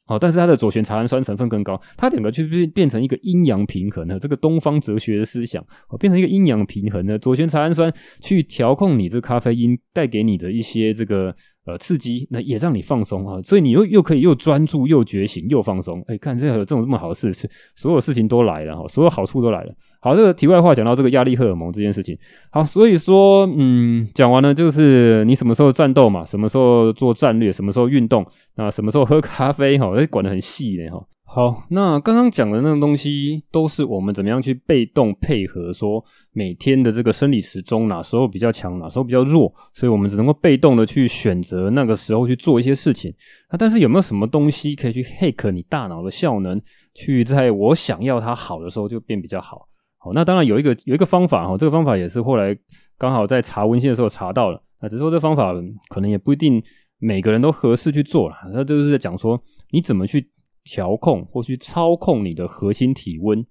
[0.06, 11.34] 好，但是它的左旋茶氨酸成分更高，它两个就变变成一个阴阳平衡的这个东方哲学的思想，哦，变成一个阴阳平衡的左旋茶氨酸去调控你这咖啡因带给你的一些这个
[11.66, 17.32] 呃刺激，那也让你放松啊，所以你又又可以又专注又觉醒又放松，哎，看这有这种这么好的事，
[17.76, 19.74] 所有事情都来了哈，所有好处都来了。
[20.04, 22.18] 好，这个题外话讲到这个压力荷尔蒙这件事情。
[22.52, 28.26] 好，所以说，嗯，讲完了就是你什么时候战斗嘛，什么时候做战略，什么时候运动，
[28.58, 31.02] 那什么时候喝咖啡哈，哎，管得很细呢哈。
[31.24, 43.10] 好，那刚刚讲的那个东西，都是我们怎么样去被动配合，说每天的这个生理时钟哪时候比较强，哪时候比较弱，所以我们只能够被动的去选择那个时候去做一些事情。
[43.50, 46.62] 那但是有没有什么东西可以去 hack 你大脑的效能，
[46.94, 49.66] 去在我想要它好的时候就变比较好？
[50.04, 52.58] 好，那当然有一个有一个方法哈，这个方法也是后来
[52.98, 54.62] 刚好在查文献的时候查到了。
[54.82, 55.54] 那只是说这方法
[55.90, 56.62] 可能也不一定
[57.00, 58.36] 每个人都合适去做了。
[58.52, 60.30] 那就是在讲说你怎么去。
[60.66, 63.46] 调控或去操控你的核心体温，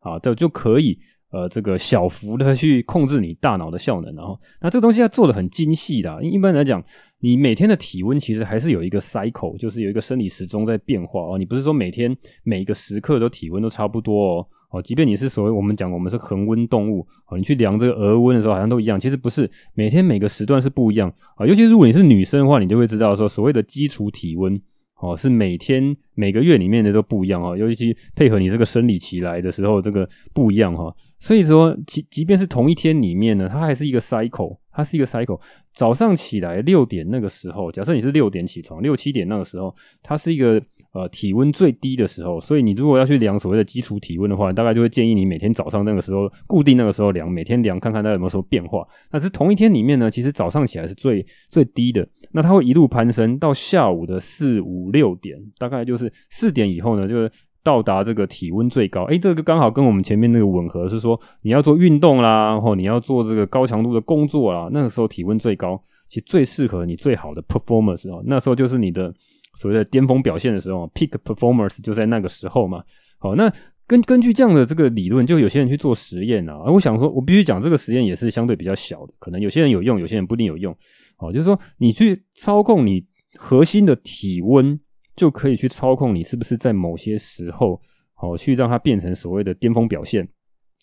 [0.00, 0.98] 啊，这就可以
[1.30, 6.20] 呃，这个小幅的去控制你大脑的效能，然后，那这个东西要做的很精细的。
[6.24, 6.82] 一般来讲，
[7.20, 11.38] 你每天的体温其实还是有一个 cycle，就是有一个生理时钟在变化哦。
[11.38, 14.46] 你不是说每天每一个时刻都体温都差不多哦。
[14.70, 21.46] 哦，即便你是所谓我们讲我们是恒温动物，哦，你去量这个额温的时候好像都一样，其实不是，每天每个时段是不一样啊。
[21.46, 24.60] 尤其是如果你是女生的话，你就会知道说所谓的基础体温。
[24.98, 30.90] 哦，是每天每个月里面的都不一样哦，尤其配合你这个生理期来的时候，这个不一样哈。
[31.18, 35.38] 所以说，即即便是同一天里面呢，它还是一个 cycle，它是一个 cycle。
[35.74, 40.58] 早上起来六点那个时候，假设你是六点起床，六七点那个时候，它是一个
[40.96, 42.40] 呃体温最低的时候。
[42.40, 48.86] 所以你如果要去量所谓的基础体温的话，大概就会建议你每天早上那个时候固定那个时候量，每天量看看它有没有什么变化。
[49.10, 52.06] 但是同一天里面呢，其实早上起来是最最低的。
[52.32, 57.30] 那它会一路攀升到下午的四五六点，大概就是四点以后呢，就是
[57.62, 59.04] 到达这个体温最高。
[59.04, 69.12] 诶，这个刚好跟我们前面那个吻合，是说你要做运动啦，然后你要做这个高强度的工作啦，那个时候体温最高，其实最适合你最好的 performance 哦，那时候就是你的
[69.56, 72.84] 所谓的巅峰表现的时候，peak performance 就在那个时候嘛。
[73.18, 73.52] 好，那
[73.86, 80.76] 根根据这样的这个理论，就有些人去做实验啊，我想说，我必须讲这个实验也是相对比较小的，可能有些人有用，有些人不一定有用。
[81.18, 83.02] 哦，就是说，你去操控你
[83.36, 84.78] 核心的体温，
[85.16, 87.80] 就可以去操控你是不是在某些时候，
[88.20, 90.28] 哦，去让它变成所谓的巅峰表现。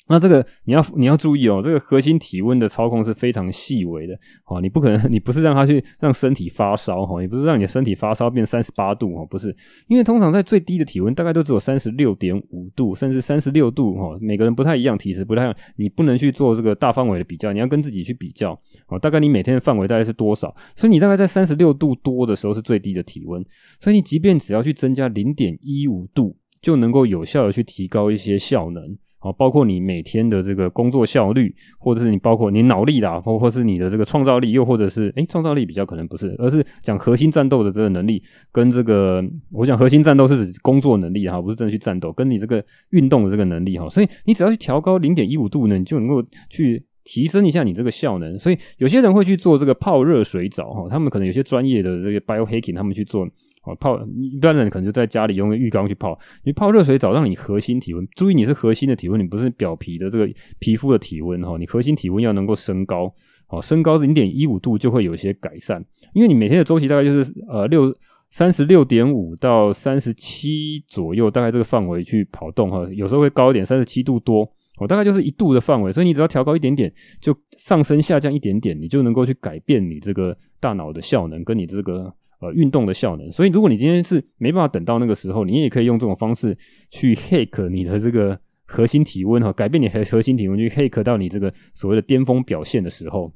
[0.07, 4.13] 那这个你要你要注意哦，这个核心体温的操控是非常细微的
[4.45, 9.55] 哦，你不可能， 你不是让它去让身体发烧哈，你不是让你的身体发烧变三十八度哦，不是，
[9.87, 18.51] 因为通常在最低的体温大概都只有三十六点五度，甚至三十六度哈，每个人不太一样，体质不太一样，你不能去做这个大范围的比较，你要跟自己去比较
[18.89, 20.53] 哦，大概你每天的范围大概是多少？
[20.75, 23.41] 所以你大概在三十六度多的时候是最低的体温，
[23.79, 28.97] 所以你即便只要去增加零点一五度，就能够有效的去提高一些效能。
[29.23, 48.37] 好，包括你每天的这个工作效率，或者是你包括你脑力啦，或或是你的这个创造力，又或者是诶创造力比较可能不是，而是讲核心战斗的这个能力，跟这个我讲核心战斗是指工作能力哈，不是真的去战斗，跟你这个运动的这个能力哈，所以你只要去调高零点一五度呢，你就能够去提升一下你这个效能。
[48.37, 53.25] 所以有些人会去做这个泡热水澡哈，他们可能有些专业的这个 biohacking，他们去做。
[53.65, 63.09] 哦，泡一般人可能就在家里用个浴缸去泡，你泡热水澡让你核心体温，注意你是核心的体温，你不是表皮的这个皮肤的体温哈，你核心体温要能够升高，
[63.47, 65.81] 哦，升高零点一五度就会有一些改善，
[66.13, 67.95] 因为你每天的周期大概就是呃六
[68.31, 74.41] 三十六点五到三十七左右，大概这个范围去跑动哈，有时候会高一点，三十七度多，
[74.77, 82.13] 哦，大概就是一度的范围，所以你只要调高一点点，就上升下降一点点，你就能够去改变你这个大脑的效能跟你这个。
[82.43, 86.57] 呃，运动的效能，所以如果你今天是没办法等到那个时候，你也可以用这种方式
[86.89, 93.31] 去 hack 你的这个核心体温哈，改变你核核心体温，去 hack 到你这个所谓的巅峰表现的时候。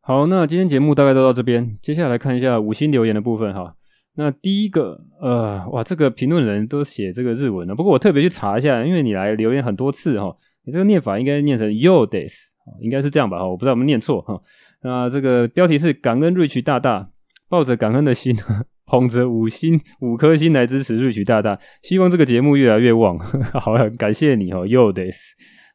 [0.00, 3.74] 好，那今天节目大概都到这边，接下来看一下五星留言的部分哈。
[4.14, 10.34] 那第一个，呃，哇，这个评论人都写这个日文了，不过我特别去查一下，因为你来留言很多次哈，
[10.64, 12.32] 你这个念法应该念成 Yodes，
[12.80, 14.40] 应该是这样吧哈，我不知道有没有念错哈。
[14.82, 17.10] 那这个标题是感恩 Rich 大大。
[17.48, 18.36] 抱着感恩的心，
[18.86, 23.18] 捧着五星五颗星来支持瑞曲大大，希望这个节目越来越旺。
[23.60, 25.16] 好了，感谢你哦，Yodes。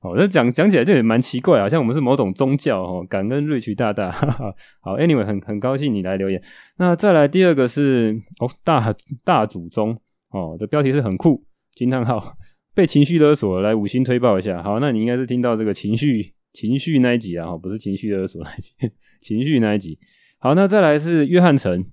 [0.02, 3.06] 哦，那讲讲起来这也蛮奇怪，好像我们是某种宗教哦。
[3.10, 4.12] 感恩 Rich 大大。
[4.84, 6.44] 好，Anyway，很很高兴你来留言。
[6.78, 9.98] 那再来第二个是哦，大大祖宗
[10.32, 12.36] 哦，这标题是很酷，惊叹号，
[12.76, 14.62] 被情绪勒索，来五星推爆一下。
[14.62, 18.74] 好，那你应该是听到这个情绪情绪那一集啊，不是情绪勒索那一集，
[19.22, 19.98] 情绪那一集。
[20.44, 21.86] 好，那再来是约翰城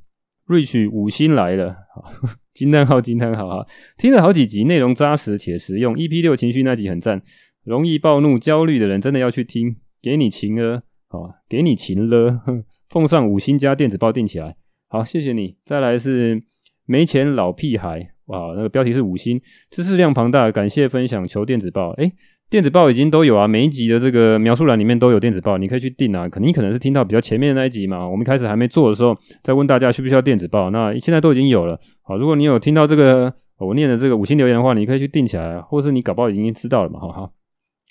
[0.49, 2.11] ，Rich 五星来了， 好，
[2.53, 5.95] 惊叹号惊叹号哈，听了好几集，内容扎实且实用。
[5.95, 7.23] EP 六情绪那集很赞，
[7.63, 12.43] 容易暴怒、焦虑的人真的要去听，给你情了，好，给你情了，
[12.91, 14.57] 奉上五星加电子报订起来，
[14.89, 15.57] 好，谢谢你。
[15.65, 16.43] 再来是
[16.87, 22.13] 没钱老屁孩，哇，那个标题是五星，知识量庞大，感谢分享，求电子报，诶
[22.51, 26.29] 电子报已经都有啊，每一集的这个描述栏里面都有电子报，你可以去订啊。
[26.29, 31.79] 可能你可能是听到比较前面的那一集嘛，我们一开始还没做的时候，再问大家需不需要电子报，那现在都已经有了。
[32.03, 37.31] 好，如果你有听到这个我念的这个五星留言的话，你可以去订起来，或是你搞不好已经知道了嘛，哈哈。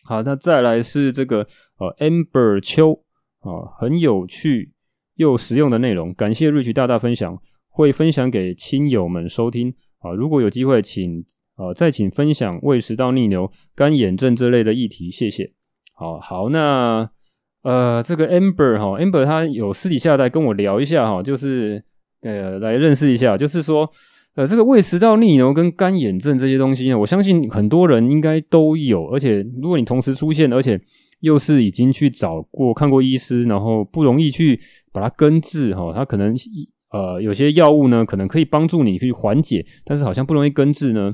[0.04, 3.00] 好，那再来是这个呃 Amber 秋
[3.39, 4.74] 啊，很有趣
[5.15, 7.38] 又实用的内容，感谢 Rich 大大分享，
[7.69, 10.12] 会分享给亲友们收听啊。
[10.12, 11.24] 如果有机会，请
[11.60, 15.52] 呃再请分享胃食道逆流、干眼症这类的议题，谢谢。
[15.93, 17.08] 好好，那
[17.62, 21.84] 呃这个 Amber 哈，Amber 他有私底下来跟我聊一下哈，就是
[22.22, 23.88] 呃来认识一下，就是说。
[24.36, 29.08] 呃，这个胃食道逆流跟干眼症这些东西呢，我相信很多人应该都有。
[29.08, 30.80] 而且，如果你同时出现，而且
[31.22, 34.58] 又是已经去找过、看过医师，然后不容易去
[34.93, 36.34] 把它根治哈，它可能
[36.91, 41.12] 呃有些药物呢，可能可以帮助你去缓解，但是好像不容易根治呢。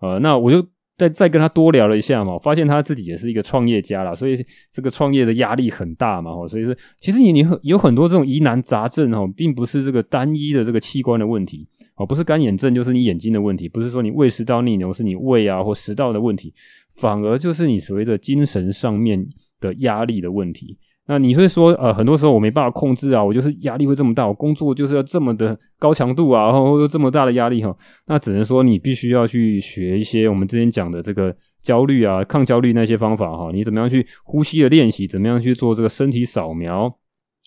[0.00, 4.36] 呃，那我就再再跟他多聊了一下嘛，发现他自己也是一个创业家啦，所以
[4.72, 11.66] 这个创业的压力很大嘛，所以说其实你你很有很多这种疑难杂症哦，并不是这个单一的这个器官的问题。
[11.96, 16.52] 哦，不是干眼症，就是你眼睛的问题；不是说你胃食道逆流，是你胃啊或食道的问题，
[16.96, 19.24] 反而就是你所谓的精神上面
[19.60, 20.76] 的压力的问题。
[21.06, 36.96] 那你会说，呃，很多时候我没办法控制啊，我就是压力会这么大，我工作就是要这么的高强度啊，然后又这么大的压力哈，那只能说你必须要去学一些我们之前讲的这个焦虑啊、抗焦虑那些方法哈，你怎么样去呼吸的练习，怎么样去做这个身体扫描。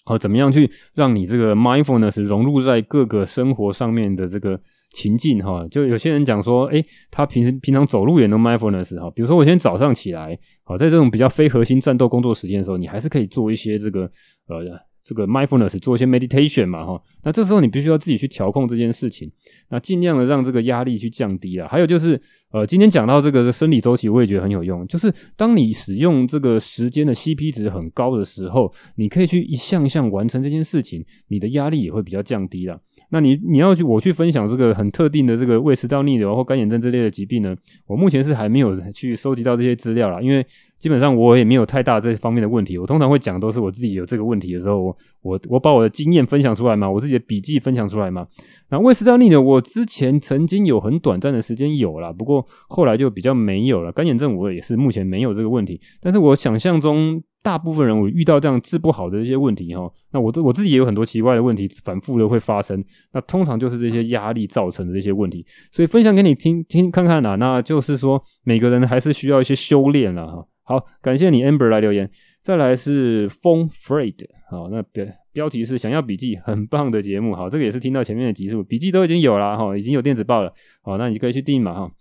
[0.06, 4.58] 好，怎么样去让你这个 mindfulness 融入在各个生活上面的这个
[4.92, 5.44] 情境？
[5.44, 9.10] 哈，就有些人讲说，诶，他平时平常走路也能 mindfulness 哈。
[9.12, 14.10] 比如说，我今天早上起来，好，在这种比较非核心战斗工作时间的时候，你还是可以做一些这个
[14.48, 14.64] 呃
[15.04, 17.02] 这个 mindfulness，做一些 meditation 嘛，哈。
[17.24, 19.32] 那这时候你必须要自己去调控这件事情，
[19.70, 21.68] 那尽量的让这个压力去降低啊。
[21.68, 22.22] 还有就是。
[22.50, 24.88] 呃，今天讲到这个生理周期，我也觉得很有用。
[24.88, 32.80] 就是当你使用这个时间的 CP 值很高的时候，你可以去一项一项完成这件事情，你的压力也会比较降低了。
[33.10, 37.56] 那你你要去我去分享这个很特定的这个胃食道逆流或干眼症之类的疾病呢？
[37.86, 40.46] 我目前是还没有去收集到这些资料啦，因为
[40.78, 42.78] 基本上我也没有太大这方面的问题。
[42.78, 48.28] 我通常会讲都是我自己有这个问题的时候，我我我把我的经验分享出来嘛，我自己的笔记分享出来嘛。
[48.70, 53.92] 那胃食道逆流，我之前曾经有很短暂的时间有啦，不过后来就比较没有了。
[53.92, 62.84] 干眼症我也是目前没有这个问题，但是我想象中大部分人我遇到这样治不好的一些问题哈，那我我自己也有很多奇怪的问题反复的会发生，
[63.14, 70.46] 那通常就是这些压力造成的这些问题，所以分享给你听听看看啦，那就是说每个人还是需要一些修炼了哈。
[70.64, 75.06] 好，感谢你 Amber 来留言，再来是风 Freight，好，那标。
[75.32, 77.36] 标题是想要笔记，很棒的节目。
[77.36, 80.52] 好，这个也是听到前面的集数，笔记都已经有了哈，已经有电子报了。
[80.82, 81.92] 好，那你就可以去订嘛哈。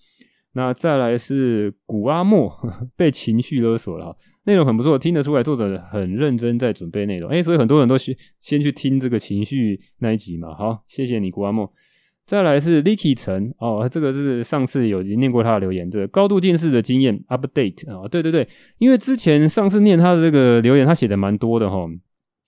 [0.54, 2.50] 那再来是古阿莫
[2.96, 7.30] 被情绪勒索了，内容很不错，听得出来作者很认真在准备内容。
[7.30, 10.54] 诶，所以很多人都先先去听这个情绪那一集嘛。
[10.54, 11.70] 好，谢谢你古阿莫。
[12.24, 21.86] 再来是 Licky 陈哦，这个是上次有念过他的留言，这个高度近视的经验 update 啊，对对对，因为之前上次念他的这个留言，他写的蛮多的哈。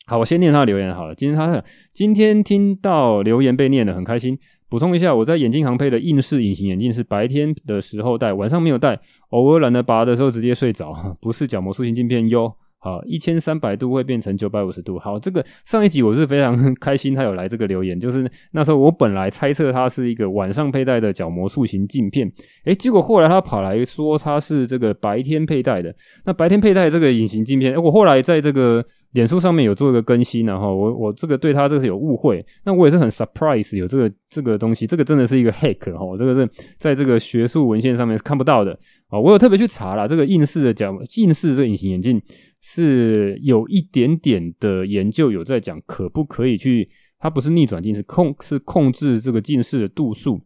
[0.06, 1.14] 好，我先念他的留言好了。
[1.14, 4.38] 今天他今天听到留言被念了，很开心。
[4.68, 9.00] 补充一下，我在眼镜行配的硬式隐形眼镜是白天的时候戴，晚上没有戴，
[9.31, 12.54] 偶尔懒得拔的时候直接睡着，不是角膜塑形镜片哟。
[12.80, 14.98] 好，一千三百度会变成九百五十度。
[15.00, 22.30] 好，这个上一集我是非常 开心，他有来这个留言，就是那时候我本来猜测它是一个晚上佩戴的角膜塑形镜片，
[22.66, 25.92] 诶，结果后来他跑来说它是这个白天佩戴的。
[26.24, 38.70] 那白天佩戴这个隐形镜片，我后来在这个脸书上面有做一个更新，然后我我这个对他这是有误会，那我也是很 surprise 有这个这个东西，这个真的是一个 hack 哈，这个是在这个学术文献上面是看不到的
[39.08, 42.22] 啊，我有特别去查了这个硬式的角硬式这个隐形眼镜。
[42.61, 46.88] 是有一点点的研究有在讲，可不可以去？
[47.18, 50.40] 它不是逆转近视，控是控制这个近视的度数。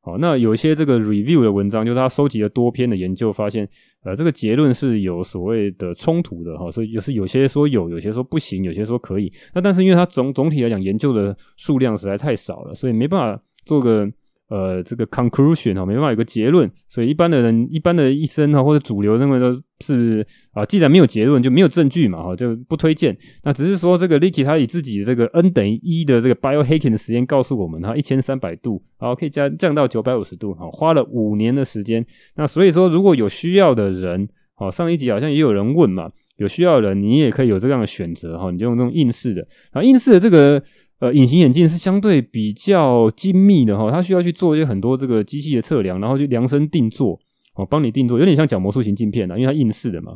[0.00, 3.68] 好，那有一些这个 review 的文章，就是他收集了多篇的研究，发现
[4.04, 9.32] 呃这个结论是有所谓的冲突的哈，所以就是有些说有，有些说不行，有些说可以。
[9.54, 14.08] 那但是因为它总总体来讲研究的数量实在太少了，所以没办法做个。
[14.52, 23.16] 呃，这个 conclusion 哈，没办法有个结论，所以一般的人、一般的医生哈，或者主流认为都是啊，既然没有结论，就没有证据嘛，哈，就不推荐。
[23.44, 32.04] 那只是说，这个 Licky 他以自己这个 n 等于一的这个 biohacking 的实验告诉我们，哈，一千三百度，然后，可以加降到九百五十度，哈，花了五年的时间。
[32.36, 40.62] 那所以说，如果有需要的人，好，上一集好像也有人问嘛，有需要的人，你也可以有这样的选择，哈，你就用这种硬式的，啊，硬式的这个。
[41.02, 47.18] 呃，隐形眼镜是相对比较精密的哈，它需要去做一些很多这个机器的测量，然后去量身定做
[47.56, 50.12] 哦，帮你定做，有点像角膜塑形镜片啊，因为它硬式的嘛。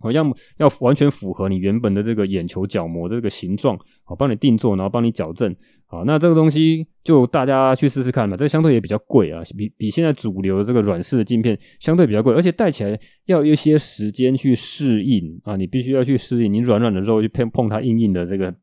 [0.00, 8.34] 哦，要么要完全符合你原本的这个眼球角膜这个形状，好，帮你定做，然后帮你矫正，好，那这个东西就大家去试试看吧。
[8.34, 18.54] 这相对也比较贵啊，比比现在主流的这个软式的镜片相对比较贵，而且戴起来要有一些时间去适应啊，你必须要去适应，你软软的肉去碰碰它硬硬的这个。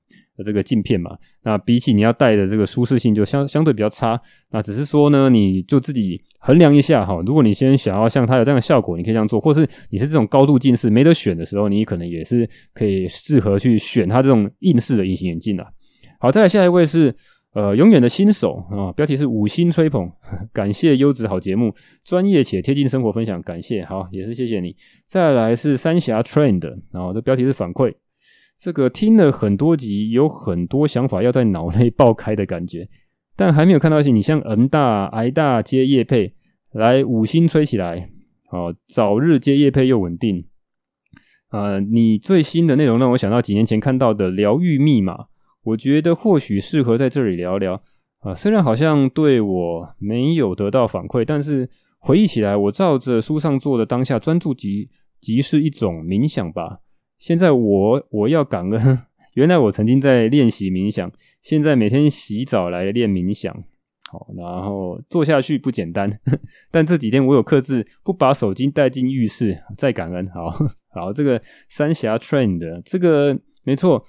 [0.43, 1.11] 这个镜片嘛，
[1.43, 4.19] 那比起你要戴的这个舒适性就相相对比较差。
[4.51, 7.21] 那只是说呢，你就自己衡量一下哈。
[7.25, 15.65] 如果你先想要像它有这样的效果，你可以这样做；或是你是这种高度近视没得选的时候，你可能也是可以适合去选它这种硬式的隐形眼镜啦。
[16.19, 17.15] 好，再来下一位是
[17.53, 20.11] 呃永远的新手啊，标题是五星吹捧，
[20.53, 21.73] 感谢优质好节目，
[22.03, 23.83] 专业且贴近生活分享，感谢。
[23.85, 24.75] 好，也是谢谢你。
[25.05, 27.93] 再来是三峡 Trend，然后这标题是反馈。
[28.61, 32.87] 这个听了很多集，有很多想法要在脑内爆开的感觉，
[33.35, 36.35] 但还没有看到一些你像 M 大、I 大接业配，
[36.71, 38.11] 来五星吹起来，
[38.51, 40.45] 哦，早日接业配又稳定。
[41.49, 45.25] 呃，你最新的内容让我想到几年前看到的疗愈密码，
[45.63, 47.81] 我觉得或许适合在这里聊聊。
[48.19, 54.87] 啊、虽然好像对我没有得到反馈，但是回忆起来，我照着书上做的当下专注集
[55.19, 56.77] 即是一种冥想吧。
[57.21, 58.99] 现在我我要感恩，
[59.35, 61.09] 原来我曾经在练习冥想，
[61.43, 63.53] 现在每天洗澡来练冥想，
[64.11, 66.19] 好，然后做下去不简单，
[66.71, 70.49] 但这几天我有克制不把手机带进浴室，再感恩，好
[70.89, 74.03] 好，这个三峡 trend 这个没错，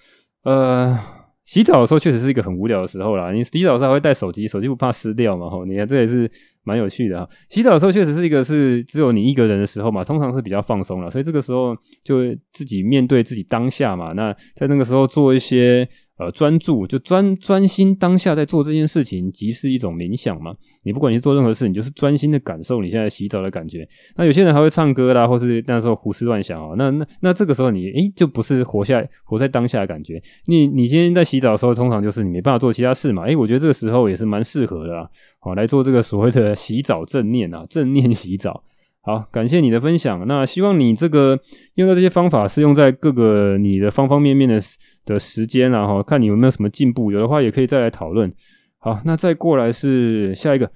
[0.44, 0.98] 呃。
[1.44, 3.32] 洗澡的时候确实是一个很无聊的时候啦。
[3.32, 5.50] 你洗澡的时候还会带手机，手机不怕湿掉嘛？
[5.50, 6.30] 吼，你看这也是
[6.64, 7.28] 蛮有趣的哈。
[7.48, 14.12] 洗澡的时候确实是一个是只有你一个人的时候嘛，通常是比较放松了，所以这个时候就自己面对自己当下嘛。
[14.12, 15.88] 那在那个时候做一些。
[16.22, 20.54] 呃，专注就专专心当下在做这件事情，即是一种冥想嘛。
[20.84, 23.88] 你不管你做任何事，你就是专心的感受你现在洗澡的感觉。
[24.16, 26.74] 那有些人还会唱歌啦，或是那时候胡思乱想啊。
[26.76, 30.22] 那那那这个时候你诶，就不是活下活在当下的感觉。
[30.46, 33.24] 你你今天在洗澡的时候，通常就是你没办法做其他事嘛。
[33.24, 35.08] 诶，我觉得这个时候也是蛮适合的啊，
[35.40, 38.62] 好来做这个所谓的洗澡正念啊，正念洗澡。
[39.04, 40.24] 好，感谢你的分享。
[40.28, 41.36] 那希望你这个
[41.74, 44.60] 用到这些方法是用在各个你的方方面面的
[45.04, 48.32] 的时间啊，哈，看你有没有什么进步，有的话也可以再来讨论。
[48.78, 50.70] 好，那再过来是下一个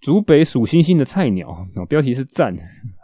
[0.00, 2.54] 竹北数星星的菜鸟，标题是赞。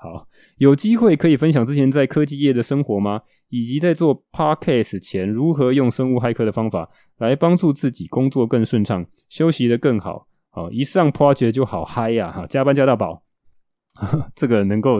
[0.00, 0.26] 好，
[0.58, 3.20] 有机会可以分享之前在科技业的生活吗？
[3.48, 10.28] 以及在做 Podcast 前如何用生物骇客的方法来帮助自己工作更顺畅，休息得更好。
[10.50, 13.24] 好，一上 Project 就好嗨呀，哈，加班加到饱。
[14.34, 14.98] 这个能够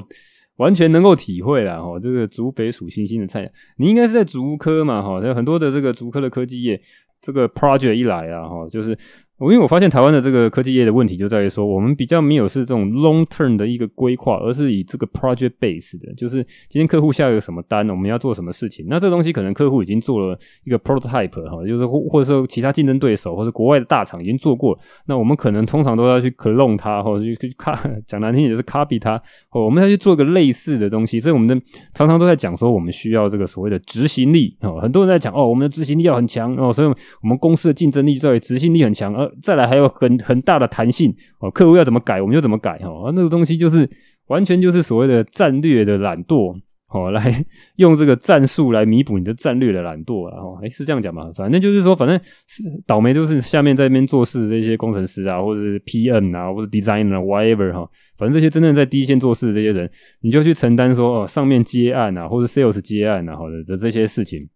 [0.56, 6.80] 完全能够体会了哈，这个竹北属星星的菜，你应该是在竹科嘛哈，有很多的这个竹科的科技业，
[7.20, 8.96] 这个 project 一来啊哈，就是。
[9.38, 18.84] 我因为我发现台湾的这个科技业的问题就在于说，我们比较没有是这种 long term 的一个规划，而是以这个 project base 的，就是今天客户下一个什么单，我们要做什么事情。
[18.88, 24.76] 那这东西可能客户已经做了一个 prototype 哈，就是或或者说其他竞争对手或者国外的大厂已经做过，
[25.06, 27.72] 那我们可能通常都要去 clone 它，或者去去 c
[28.08, 31.20] 讲难听点就是 copy 它，或我们要去做一个类似的东西。
[31.20, 31.54] 所以我们的
[31.94, 36.88] 常常都在讲说，我们需要这个所谓的执行力哦，很多人在讲哦，我们的执行力要很强哦，所以
[37.22, 43.88] 我们公司的竞争力在于执行力很强，而再来还有很很大的弹性哦，客户要怎么改我们就怎么改哈，那个东西就是
[44.28, 46.54] 完全就是所谓的战略的懒惰
[46.90, 47.44] 哦，来
[47.76, 51.30] 用这个战术来弥补你的战略的懒惰，然 后诶是这样讲嘛？
[51.34, 59.90] 反正就是说，反正是倒霉就是下面在那边做事这些工程师啊，或者是 PM 啊，或者 designer 啊，whatever 哈，反正这些真正在第一线做事的这些人，
[60.22, 64.48] 你就去承担说哦，上面接案啊，或者 sales 接案啊，或者这这些事情。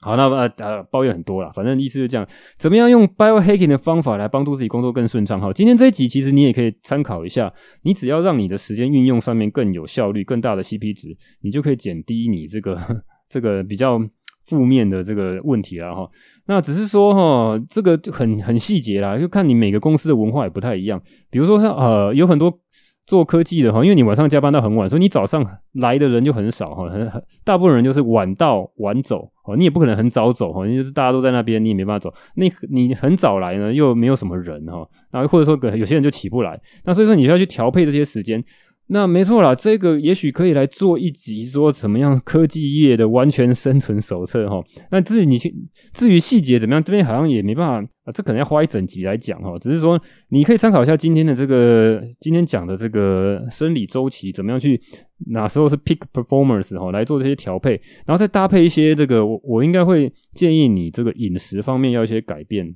[0.00, 2.24] 好，那呃呃抱怨很多啦，反正意思就是这样，
[2.56, 5.40] 怎么样用 biohacking 的方法来帮助自己工作更顺畅？
[5.40, 11.08] 好，今天这一集其实你也可以参考一下，你只要让你的时间运用上面更有效率、更大的 CP 值，
[11.42, 12.78] 你就可以减低你这个
[13.28, 14.00] 这个比较
[14.46, 16.08] 负面的这个问题了哈。
[16.46, 22.60] 那只是说哈，这个很很细节啦，就看你每个公司的文化也不太一样，比如说像呃有很多。
[23.08, 25.42] 做科技的哈，因为你晚上加班到很晚，所以你早上
[25.72, 32.14] 来的人就很少哈，很很大部分人就是晚到晚走哦，你也不可能很早走哈，你就是大家都在那边，你也没办法走。
[32.34, 38.44] 那你很早来呢，又没有什么人哈，然后或者说有些人就起不来，那所以说你需要去调配这些时间。
[38.90, 44.64] 那没错啦，这个也许可以来做一集，说怎么样科技业的完全生存手册哈。
[44.90, 45.54] 那至于你去，
[45.92, 49.58] 至于细节怎么样，这边好像也没办法啊，这可能要花一整集来讲哈。
[49.58, 54.80] 只是说你可以参考一下今天的这个今天讲的这个生理周期，怎么样去
[55.26, 57.72] 哪时候是 peak performance 哈，来做这些调配，
[58.06, 62.74] 然后再搭配一些这个，我我应该会建议你这个饮食方面要一些改变，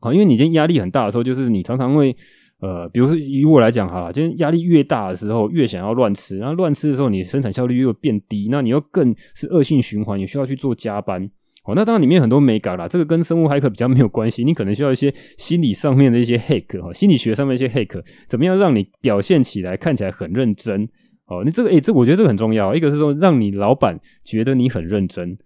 [0.00, 2.16] 好，因为你今天压力很大的时候，就是你常常会。
[2.60, 11.28] 呃，比如说以我来讲哈，今天压力越大的时候，越想要乱吃，然后乱吃的时候，你生产效率又变低，那你又更是恶性循环，你需要去做加班。
[11.64, 20.88] 哦，那当然里面很多美感啦，这个跟生物骇客比较没有关系，你可能需要一些心理上面的一些 hack 哈，心理学上面一些 hack，怎么样让你表现起来看起来很认真？
[21.26, 25.36] 哦，你这个诶、这、我觉得这个很重要，一个是说让你老板觉得你很认真。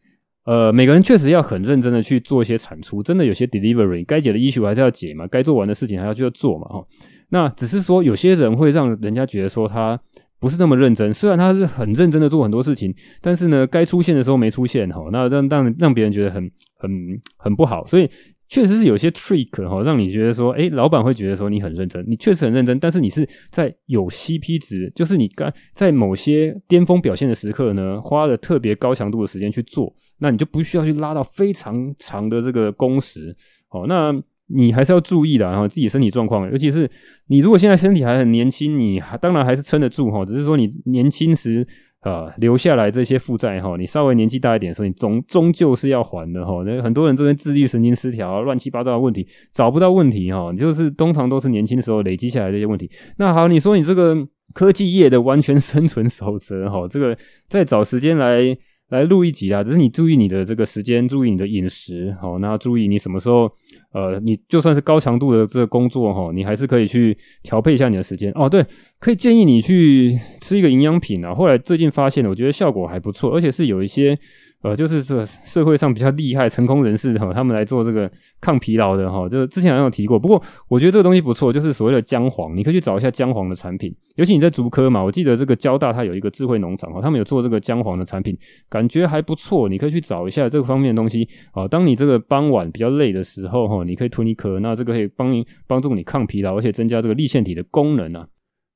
[0.45, 6.85] 呃，每个人确实要很认真的去做一些产出，真的有些 delivery 该解的 issue 还是要解嘛，该做完的事情还要去要做嘛，哈。
[7.31, 9.99] 那只是说有些人会让人家觉得说他
[10.39, 16.91] 不是那么认真，虽然他是很认真的做很多事情，但是呢，该出现的时候没出现，哈，那让让让别人觉得很很
[17.39, 18.09] 很不好，所以。
[18.47, 33.35] 确实是有些 trick 哈，让你觉得说，诶，老板会觉得说你很认真，你确实很认真，但是你是在有 CP 值，就是你刚在某些巅峰表现的时刻呢，花了特别高强度的时间去做，那你就不需要去拉到非常长的这个工时，
[33.71, 34.15] 哦，那
[34.47, 36.91] 你还是要注意的，然后自己身体状况，尤其是
[37.29, 41.67] 你如果现在身体还很年轻，你当然还是撑得住哈，只是说你年轻时。
[42.05, 46.63] 啊，留下来这些负债哈，你稍微年纪大一点的时候，你终终究是要还的哈。
[46.63, 52.91] 那很多人这边自律神经失调、乱七八糟的问题，找不到问题哈，你就是通常都是年轻的时候累积下来这些问题。
[53.17, 54.15] 那好，你说你这个
[54.53, 57.17] 科技业的完全生存守则哈，这个
[57.49, 58.55] 再找时间来。
[58.91, 63.51] 来录一集啦，只是你注意你的这个时间，注意你的饮食，好，那注意你什么时候，
[63.93, 68.49] 呃，你就算是高强度的这个工作哈，你还是可以去调配一下你的时间哦。
[68.49, 68.65] 对，
[69.01, 71.35] 可以建议你去吃一个营养品啊。
[71.35, 74.19] 后来最近发现了，我觉得效果还不错，而且是有一些。
[74.65, 78.11] 呃，就是这社会上比较厉害成功人士哈，他们来做这个
[78.41, 80.19] 抗疲劳的哈，就之前好像有提过。
[80.19, 83.95] 不过我觉得这个东西不错，就是所谓的姜黄，你可以去找一下姜黄的产品。
[84.17, 88.35] 尤其你在竹科嘛，我记得这个交大它有一个智慧农场哈，他们有做这个姜黄的产品，
[88.71, 89.69] 感觉还不错。
[89.69, 91.69] 你可以去找一下这个方面的东西啊。
[91.69, 98.27] 当你这个傍晚比较累的时候哈，你可以吞一颗，那这个可以帮你帮助你抗疲劳，而且增加这个粒线体的功能啊。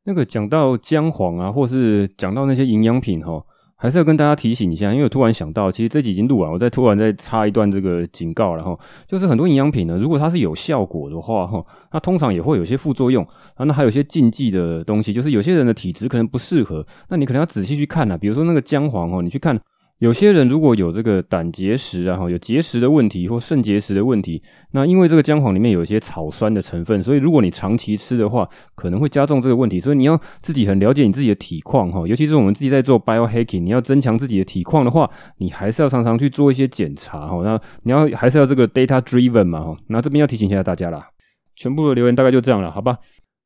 [0.05, 3.43] 那个讲到姜黄啊，或是讲到那些营养品哈。
[3.79, 13.24] 还是要跟大家提醒一下，因为我突然想到，其实这集已经录完，我再突然再插一段这个警告然后，就是很多营养品呢，如果它是有效果的话哈，它通常也会有些副作用
[13.55, 19.59] 啊，那还有一些禁忌的东西，就是有些人的体质可能不适合，那你可能要仔细去看啊，比如说那个姜黄哦，你去看。
[19.99, 24.40] 有些人如果有这个胆结石啊，有结石的问题或肾结石的问题，
[24.70, 29.80] 那因为这个姜黄里面有一些草酸的成分，所以如果你长期吃的话，可能会加重这个问题。
[29.80, 37.42] 所以你要自己很了解你自己的体况哈，尤其是我们自己在做 biohacking，你要增强自己的体况的话，你还是要常常去做一些检查哈。
[37.42, 39.76] 那你要还是要这个 data driven 嘛哈。
[39.88, 41.09] 那这边要提醒一下大家啦，
[41.57, 42.99] 全部的留言大概就这样了，好吧？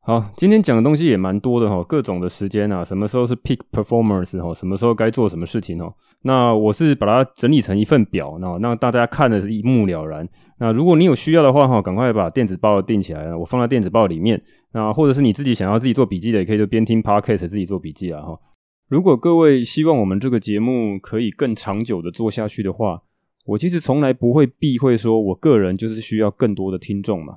[0.05, 5.95] 好，今天讲的东西也蛮多的哈，各种的时间啊，什么时候是 peak performance 哈，什么时候该做什么事情哦。
[6.23, 10.29] 那我是把它整理成一份表，那让大家看的是一目了然。
[10.59, 14.43] 那如果你有需要的话哈，赶快把电子报订起来，我放在电子报里面。
[14.73, 18.37] 那或者是你自己想要自己做笔记的，也可以就边听 podcast 自己做笔记啊哈。
[18.89, 23.01] 如果各位希望我们这个节目可以更长久的做下去的话，
[23.47, 27.37] 我其实从来不会避讳说，我个人就是需要更多的听众嘛。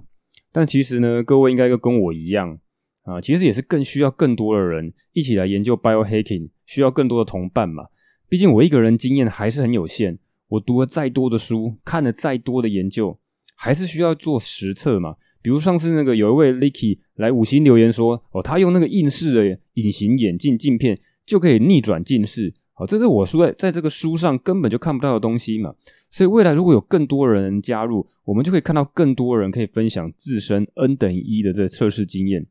[0.55, 2.57] 但其实呢，各位应该跟我一样
[3.03, 7.87] 啊，其实也是更需要更多的人一起来研究 biohacking，需要更多的同伴嘛。
[8.29, 13.19] 毕竟我一个人经验还是很有限，我读了再多的书，看了再多的研究，
[13.57, 15.17] 还是需要做实测嘛。
[15.41, 25.75] 比如上次那个有一位 Licky 来五星留言说，哦，他用那个硬式的隐形眼镜镜片就可以逆转近视，好，这是我说在在这个书上根本就看不到的东西嘛。
[26.15, 32.47] 所以未来如果有更多人加入，我们就可以看到更多人可以分享自身 N 等于一的这个测试经验。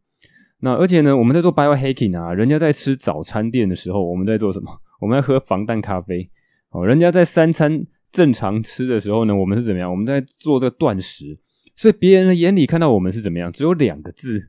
[0.60, 4.70] 那而且呢，我们在做 biohacking 啊，人家在吃早餐店的时候，我们在做什么？
[5.00, 6.28] 我们在喝防弹咖啡。
[6.72, 9.90] 哦，人家在三餐正常吃的时候呢，我们是怎么样？
[9.90, 11.38] 我们在做这个断食。
[11.74, 13.50] 所以别人的眼里看到我们是怎么样？
[13.50, 14.46] 只有两个字，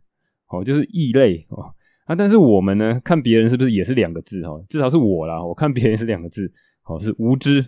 [0.49, 1.63] 哦，就是异类哦。
[2.03, 4.43] 啊，但是我们呢，看别人是不是也是两个字？
[4.43, 6.51] 哦，至少是我啦，我看别人是两个字，
[6.83, 7.65] 哦，是无知。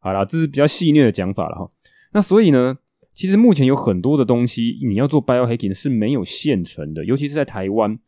[0.00, 1.70] 好啦，这是比较戏谑的讲法了哈。
[2.12, 2.78] 那所以呢，
[3.12, 7.98] 其实目前有很多的东西，你要做 biohacking 是没有现成的，尤其是在台湾。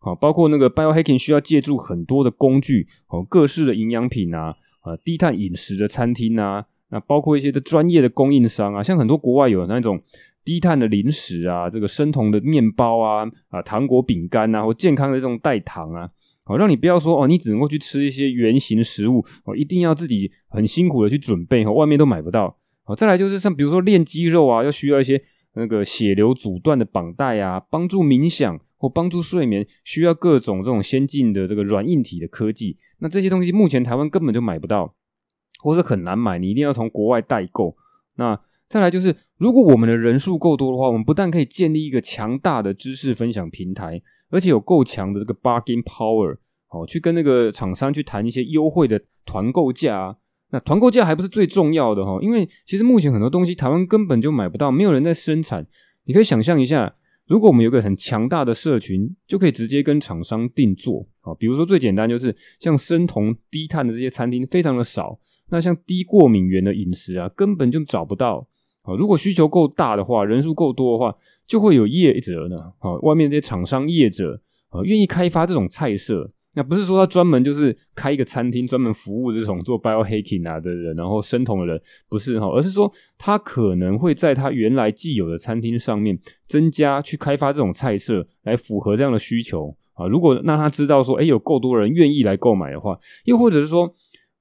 [0.00, 10.00] 好，包括那个 biohacking 需要借助很多的工具，哦，各式的营养品啊，啊，低碳饮食的餐厅啊，那包括一些的专业的供应商啊，像很多国外有那种
[10.44, 16.08] 低碳的零食啊，这个生酮的面包啊，啊，糖果、饼干啊，或健康的这种代糖啊。
[16.48, 22.56] 好，让你不要说哦，你只能够去吃一些原型食物哦，一定要自己很辛苦的去准备哦，外面都买不到。
[22.84, 25.22] 好，再来就是像比如说练肌肉啊，要需要一些
[25.52, 32.78] 那个血流阻断的绑带啊，帮助冥想或帮助睡眠，需要各种这种先进的这个软硬体的科技。
[33.00, 34.94] 那这些东西目前台湾根本就买不到，
[35.62, 37.76] 或是很难买，你一定要从国外代购。
[38.16, 38.40] 那
[38.70, 50.16] 再来就是，如果我们的人数够多的话，我们不但可以建立一个强大的知识分享平台，而且有够强的这个 bargain power，好，去跟那个厂商去谈一些优惠的团购价啊。
[50.50, 55.66] 那团购价还不是最重要的哈，因为其实目前很多东西台湾根本就买不到，没有人在生产。
[56.04, 56.94] 你可以想象一下，
[57.26, 61.34] 如果我们有个很强大的社群，就可以直接跟厂商定做啊。
[61.34, 65.18] 比如说最简单就是像生酮低碳的这些餐厅非常的少，
[65.50, 68.47] 那像低过敏原的饮食啊，根本就找不到。
[68.88, 71.14] 啊如果需求够大的话，人数够多的话，
[71.46, 76.32] 就会有业者呢，啊，外面这些厂商业者啊，愿意开发这种菜色。
[76.54, 86.18] 那不是说他专门就是开一个餐厅，专门服务这种做 biohacking 啊的人，然后生酮的人，不是哈，而是说他可能会在他原来既有的餐厅上面
[86.48, 90.08] 增加去开发这种菜色，来符合这样的需求啊。
[90.08, 93.92] 如果让他知道说，诶，有够多人愿意来购买的话，又或者是说，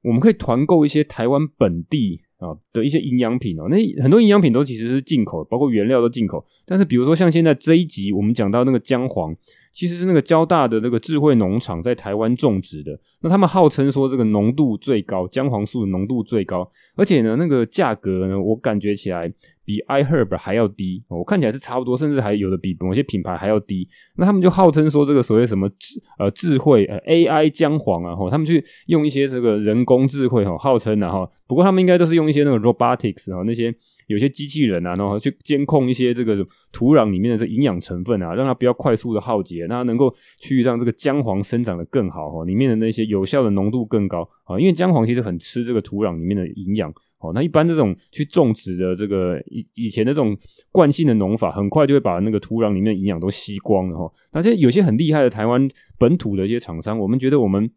[0.02, 2.22] 我们可以团购一些台湾本地。
[2.38, 6.44] 啊的一些营养品哦，那很多营养品都其实是进口，包括原料都进口。
[6.66, 9.36] 但是比如说像现在这一集我们讲到那个姜黄，
[9.78, 12.98] 其实是那个交大的那个智慧农场在台湾种植的。
[13.22, 19.32] 那他们号称说这个浓度最高，姜黄素的浓度最高，而且呢那个价格呢，我感觉起来。
[19.68, 23.86] 比 iHerb 还要低，我看起来是差不多，甚至还有的比某些品牌还要低。
[24.16, 31.30] 那他们就号称说这个所谓什么智呃智慧呃 AI 姜黄啊，吼，他们去用一些这个人工智慧哈，号称的哈。
[31.50, 33.76] 不过他们应该都是用一些那个 robotics 哈，那些。
[34.08, 36.36] 有些机器人啊，然后去监控一些这个
[36.72, 46.90] 土壤里面的这营养成分啊，让它不要快速的耗竭，让它能够去让这个姜黄生长得更好哈，里面的那些有效的浓度更高啊，因为姜黄其实很吃这个土壤里面的营养
[47.20, 47.32] 哦。
[47.34, 50.36] 那一般这种去种植的这个以以前的这种
[50.72, 54.12] 惯性的农法，很快就会把那个土壤里面的营养都吸光了哈。
[54.34, 57.70] 那些有些很厉害的台湾本土的一些厂商，我们觉得我们。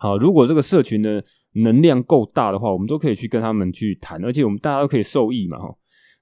[0.00, 1.22] 好，如果这个社群呢
[1.54, 5.74] 能量够大的话，我们都可以去跟他们去谈，而且我们大家都可以受益嘛，哈。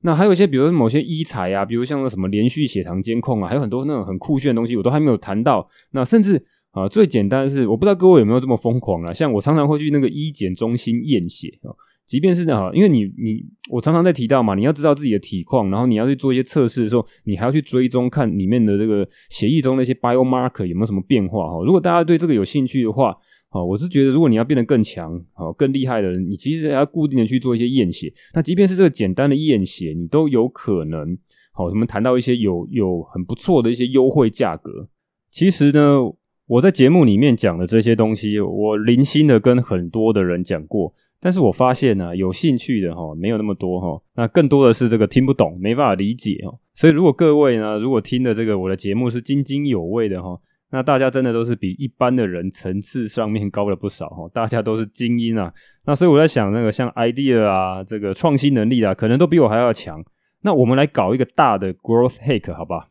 [0.04, 5.64] 那还有一些，比如说某些医材啊，比如像那什么连续血糖监控啊，还有很多那种很酷炫的东西，我都还没有谈到。
[5.92, 9.12] 那甚至啊，最简单的是，我不知道各位有没有这么疯狂啊？
[9.12, 11.70] 像我常常会去那个医检中心验血啊，
[12.04, 21.64] 即便是哈，因为你你我常常在提到嘛，你要知道自己的体况，然后你要去做一些测试的时候，你还要去追踪看里面的这个血液中那些 biomarker 有没有什么变化哈。
[21.64, 23.16] 如果大家对这个有兴趣的话，
[23.54, 28.10] 好，我是觉得，如果你要变得更强，好，更厉害的人，你其实要固定的去做一些验血。
[28.32, 31.18] 那即便是这个简单的验血，你都有可能，
[31.52, 34.88] 好，我们谈到一些有有很不错的一些优惠价格。
[35.30, 35.98] 其实呢，
[36.46, 44.02] 我在节目里面讲的这些东西，我零星的跟很多的人讲过，但是我发现呢，有兴趣的哈，没有那么多哈。
[44.14, 46.58] 那更多的是这个听不懂，没办法理解哦。
[46.74, 50.40] 所以如果各位呢，如果听的这个我的节目是津津有味的哈。
[50.74, 55.52] 那大家真的都是比一般的人层次上面高了不少哈，大家都是精英啊。
[55.84, 60.02] 那所以我在想，那个像 idea 啊，这个创新能力啊，可能都比我还要强。
[60.40, 62.88] 那我们来搞一个大的 growth hack 好吧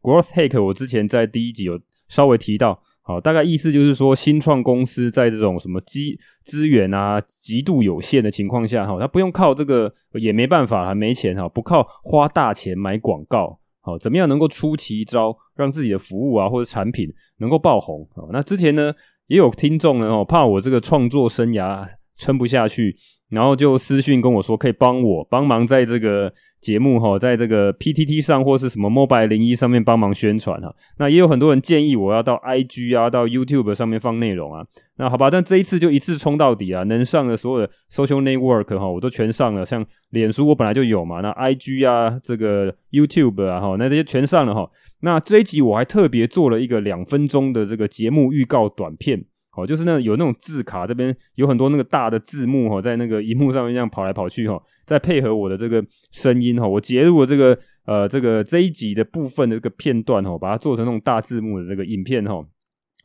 [0.00, 5.98] ？growth hack 我之前在第一集有稍微提到，好，大概意思就是说，新创公司在这种什么资
[6.44, 13.58] 资源啊极度有限的情况下，哈，他不用靠这个，也没办法，还没钱哈，不靠花大钱买广告。
[13.86, 17.08] 好，怎么样能够出奇招，让自己的服务啊或者产品
[17.38, 18.04] 能够爆红？
[18.32, 18.92] 那之前呢，
[19.28, 22.96] 也有听众呢，哦，怕我这个创作生涯撑不下去。
[23.28, 26.32] 然后就私讯跟我说，可以帮我帮忙在这个
[26.66, 30.74] 节目哈，在这个 PTT 上或是什么 Mobile 01上面帮忙宣传哈。
[30.98, 34.66] 那也有很多人建议我要到 IG 啊，到 YouTube 上面放内容啊。
[34.96, 39.64] 那好吧，但这一次就一次冲到底啊，能上的所有的 Social Network 哈，我都全上了。
[39.64, 44.68] 像脸书我本来就有嘛，那 IG 啊，这个 YouTube 啊哈，那这些全上了哈。
[45.02, 49.24] 那这一集我还特别做了一个两分钟的这个节目预告短片。
[49.56, 62.44] 哦，就是那有那种字卡，这边有很多那个大的字幕哈，在那个荧幕上面这样跑来跑去哈，再配合我的这个声音哈，我截入了这个呃这个这一集的部分的这个片段哈，把它做成那种大字幕的这个影片哈。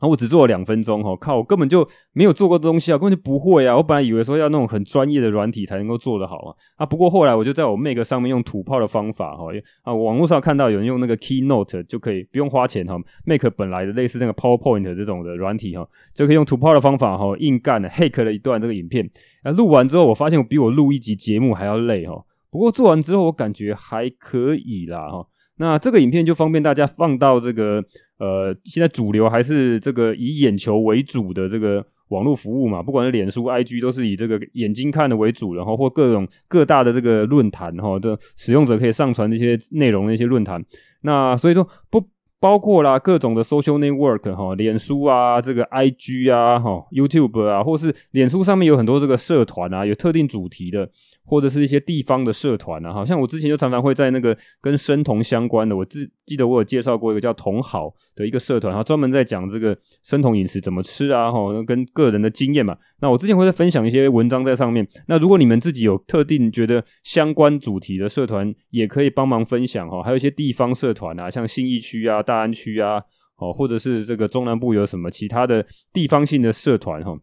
[0.02, 3.76] 然后我只做了两分钟哈，靠，我根本就没有做过东西啊，根本就不会啊。
[3.76, 9.44] 我本来以为说要那种很专业的软体才能够做得好啊，啊，不过后来我就在我 Make 上面用土炮的方法哈，
[9.82, 19.08] 啊，网络上看到有人用那个 Keynote 就可以不用花钱哈，Make 本来的类似那个 PowerPoint 这种的软体哈，就可以用土炮的方法哈，硬干了 Hack 了一段这个影片。
[19.44, 25.24] 啊，录完之后我发现我比我录一集节目还要累哈，不过做完之后我感觉还可以啦哈。
[25.58, 27.84] 那这个影片就方便大家放到这个。
[28.22, 40.64] 呃，现在主流还是这个以眼球为主的这个网络服务嘛，不管是脸书、IG 都是以这个眼睛看的为主，然后或各种各大的这个论坛哈的使用者可以上传这些内容的一些论坛。
[41.00, 42.00] 那所以说不
[42.38, 50.88] 包括啦各种的 social network 哈，脸书啊，这个 IG 啊，哈 YouTube 啊，或是脸书上面有很多这个社团啊，有特定主题的。
[51.24, 62.76] 或者是一些地方的社团啊，好像我之前就常常会在那个跟生酮相关的，我记记得我有介绍过一个叫同好的一个社团，然后专门在讲这个生酮饮食怎么吃啊，哈，跟个人的经验嘛。
[63.00, 64.86] 那我之前会在分享一些文章在上面。
[65.06, 70.02] 那如果你们自己有特定觉得相关主题的社团，也可以帮忙分享哈。
[70.02, 73.00] 还有一些地方社团啊，像信义区啊、大安区啊，
[73.36, 77.16] 哦，或者是这个中南部有什么其他的地方性的社团哈，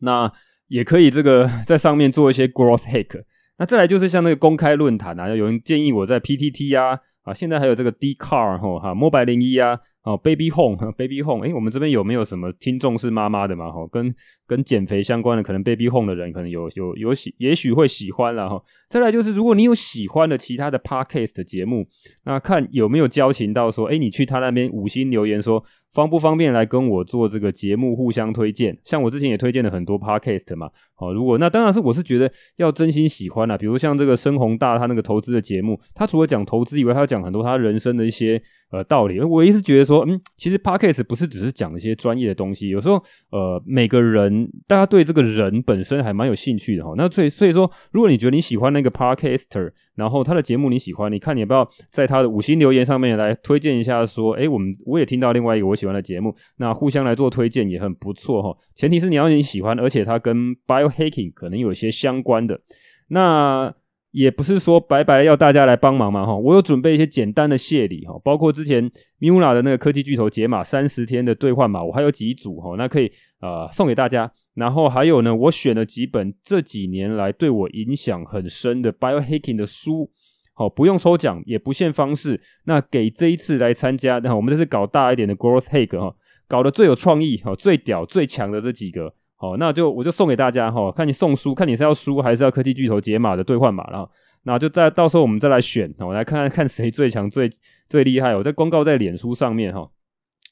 [0.00, 0.32] 那。
[0.72, 3.22] 也可以这个在上面做一些 growth hack，
[3.58, 9.78] 那再来就是像那个公开论坛啊，有人建议我在 PTT 啊，啊，现在还有这个 Dcard 哈，哈，Mobile01 啊。
[10.04, 13.70] 哦，Baby Home，Baby Home，诶，我们这边有没有什么听众是妈妈的嘛？
[13.70, 14.12] 哈，跟
[14.48, 18.60] 跟减肥相关的，可能 Baby Home 的人可能有有有喜，也许会喜欢了哈。
[18.88, 21.86] 再来就是，如果你有喜欢的其他的 Podcast 节目，
[22.24, 25.62] 那看有没有交情到说，诶，你去他那边五星留言说，
[25.92, 28.76] 方不方便来跟我做这个节目互相推荐？
[28.84, 30.70] 像我之前也推荐了很多 Podcast 嘛。
[30.96, 38.42] 哦，如果那当然是我是觉得要真心喜欢啦，比如像这个深宏大他那个投资的节目，他除了讲投资以外，他要讲很多他人生的一些。
[38.72, 42.94] 呃，道理，我一直觉得说，嗯，其实 Podcast 不是只是讲一些专业的东西，有时候，
[43.30, 46.94] 呃，每个人大家对这个人本身还蛮有兴趣的哈。
[46.96, 58.56] 那所以，所以说，如果你觉得你喜欢那个 Podcaster，然后他的节目你喜欢，你看你要不要在他的五星留言上面来推荐一下，说，诶，我们我也听到另外一个我喜欢的节目，那互相来做推荐也很不错哈。
[58.74, 62.60] 前提是你要你喜欢，而且它跟 Biohacking 可能有些相关的，
[63.08, 63.74] 那。
[64.14, 68.86] 也不是说白白要大家来帮忙嘛哈，我有准备一些简单的谢礼哈，包括之前
[69.18, 74.30] Miula 的那个科技巨头解码三十天的兑换码，我还有几组哈，那可以呃送给大家。
[74.54, 80.10] 然后还有呢，我选了几本这几年来对我影响很深的 Biohacking 的书，
[80.54, 86.14] 好，不用抽奖，也不限方式，那给这一次来参加，那我们这次搞大一点的 Growth Hack 哈，
[86.46, 89.14] 搞得最有创意哈、最屌、最强的这几个。
[89.38, 94.08] 哦，那就我就送给大家哈，看你送书，看你是要书还是要科技巨头解码的兑换码，然后
[94.44, 97.50] 那就再到时候我们再来选，我来看看看谁最强最
[97.88, 98.36] 最厉害。
[98.36, 99.90] 我在公告在脸书上面哈，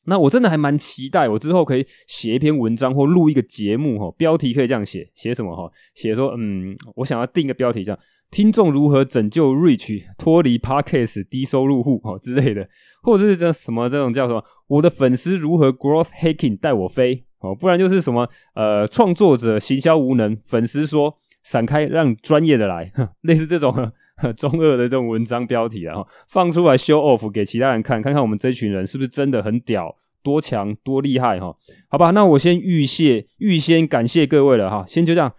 [0.06, 5.70] 那我真的还蛮期待，我之后可以写一篇文章或录一个节目哈，标题可以这样写，写什么哈？
[5.94, 7.98] 写说嗯，我想要定个标题，这样
[8.30, 12.68] 听众如何拯救 Rich 脱离 Podcast 低收入户哈之类的，
[13.02, 17.24] 或者是这什么这种叫什么，我的粉丝如何 Growth Hacking 带我飞。
[17.40, 22.92] 哦，不然就是什么呃，创作者行销无能，粉丝说闪开，让专业的来，
[23.22, 23.92] 类似这种呵呵
[24.36, 25.96] 中二的这种文章标题啊，
[26.28, 31.54] 放出来 show off 给其他人看，看看我们这群人是不是真的很屌，多强，多厉害哈？
[31.88, 35.32] 好吧，那我先预谢，预先感谢各位了哈，先就这样，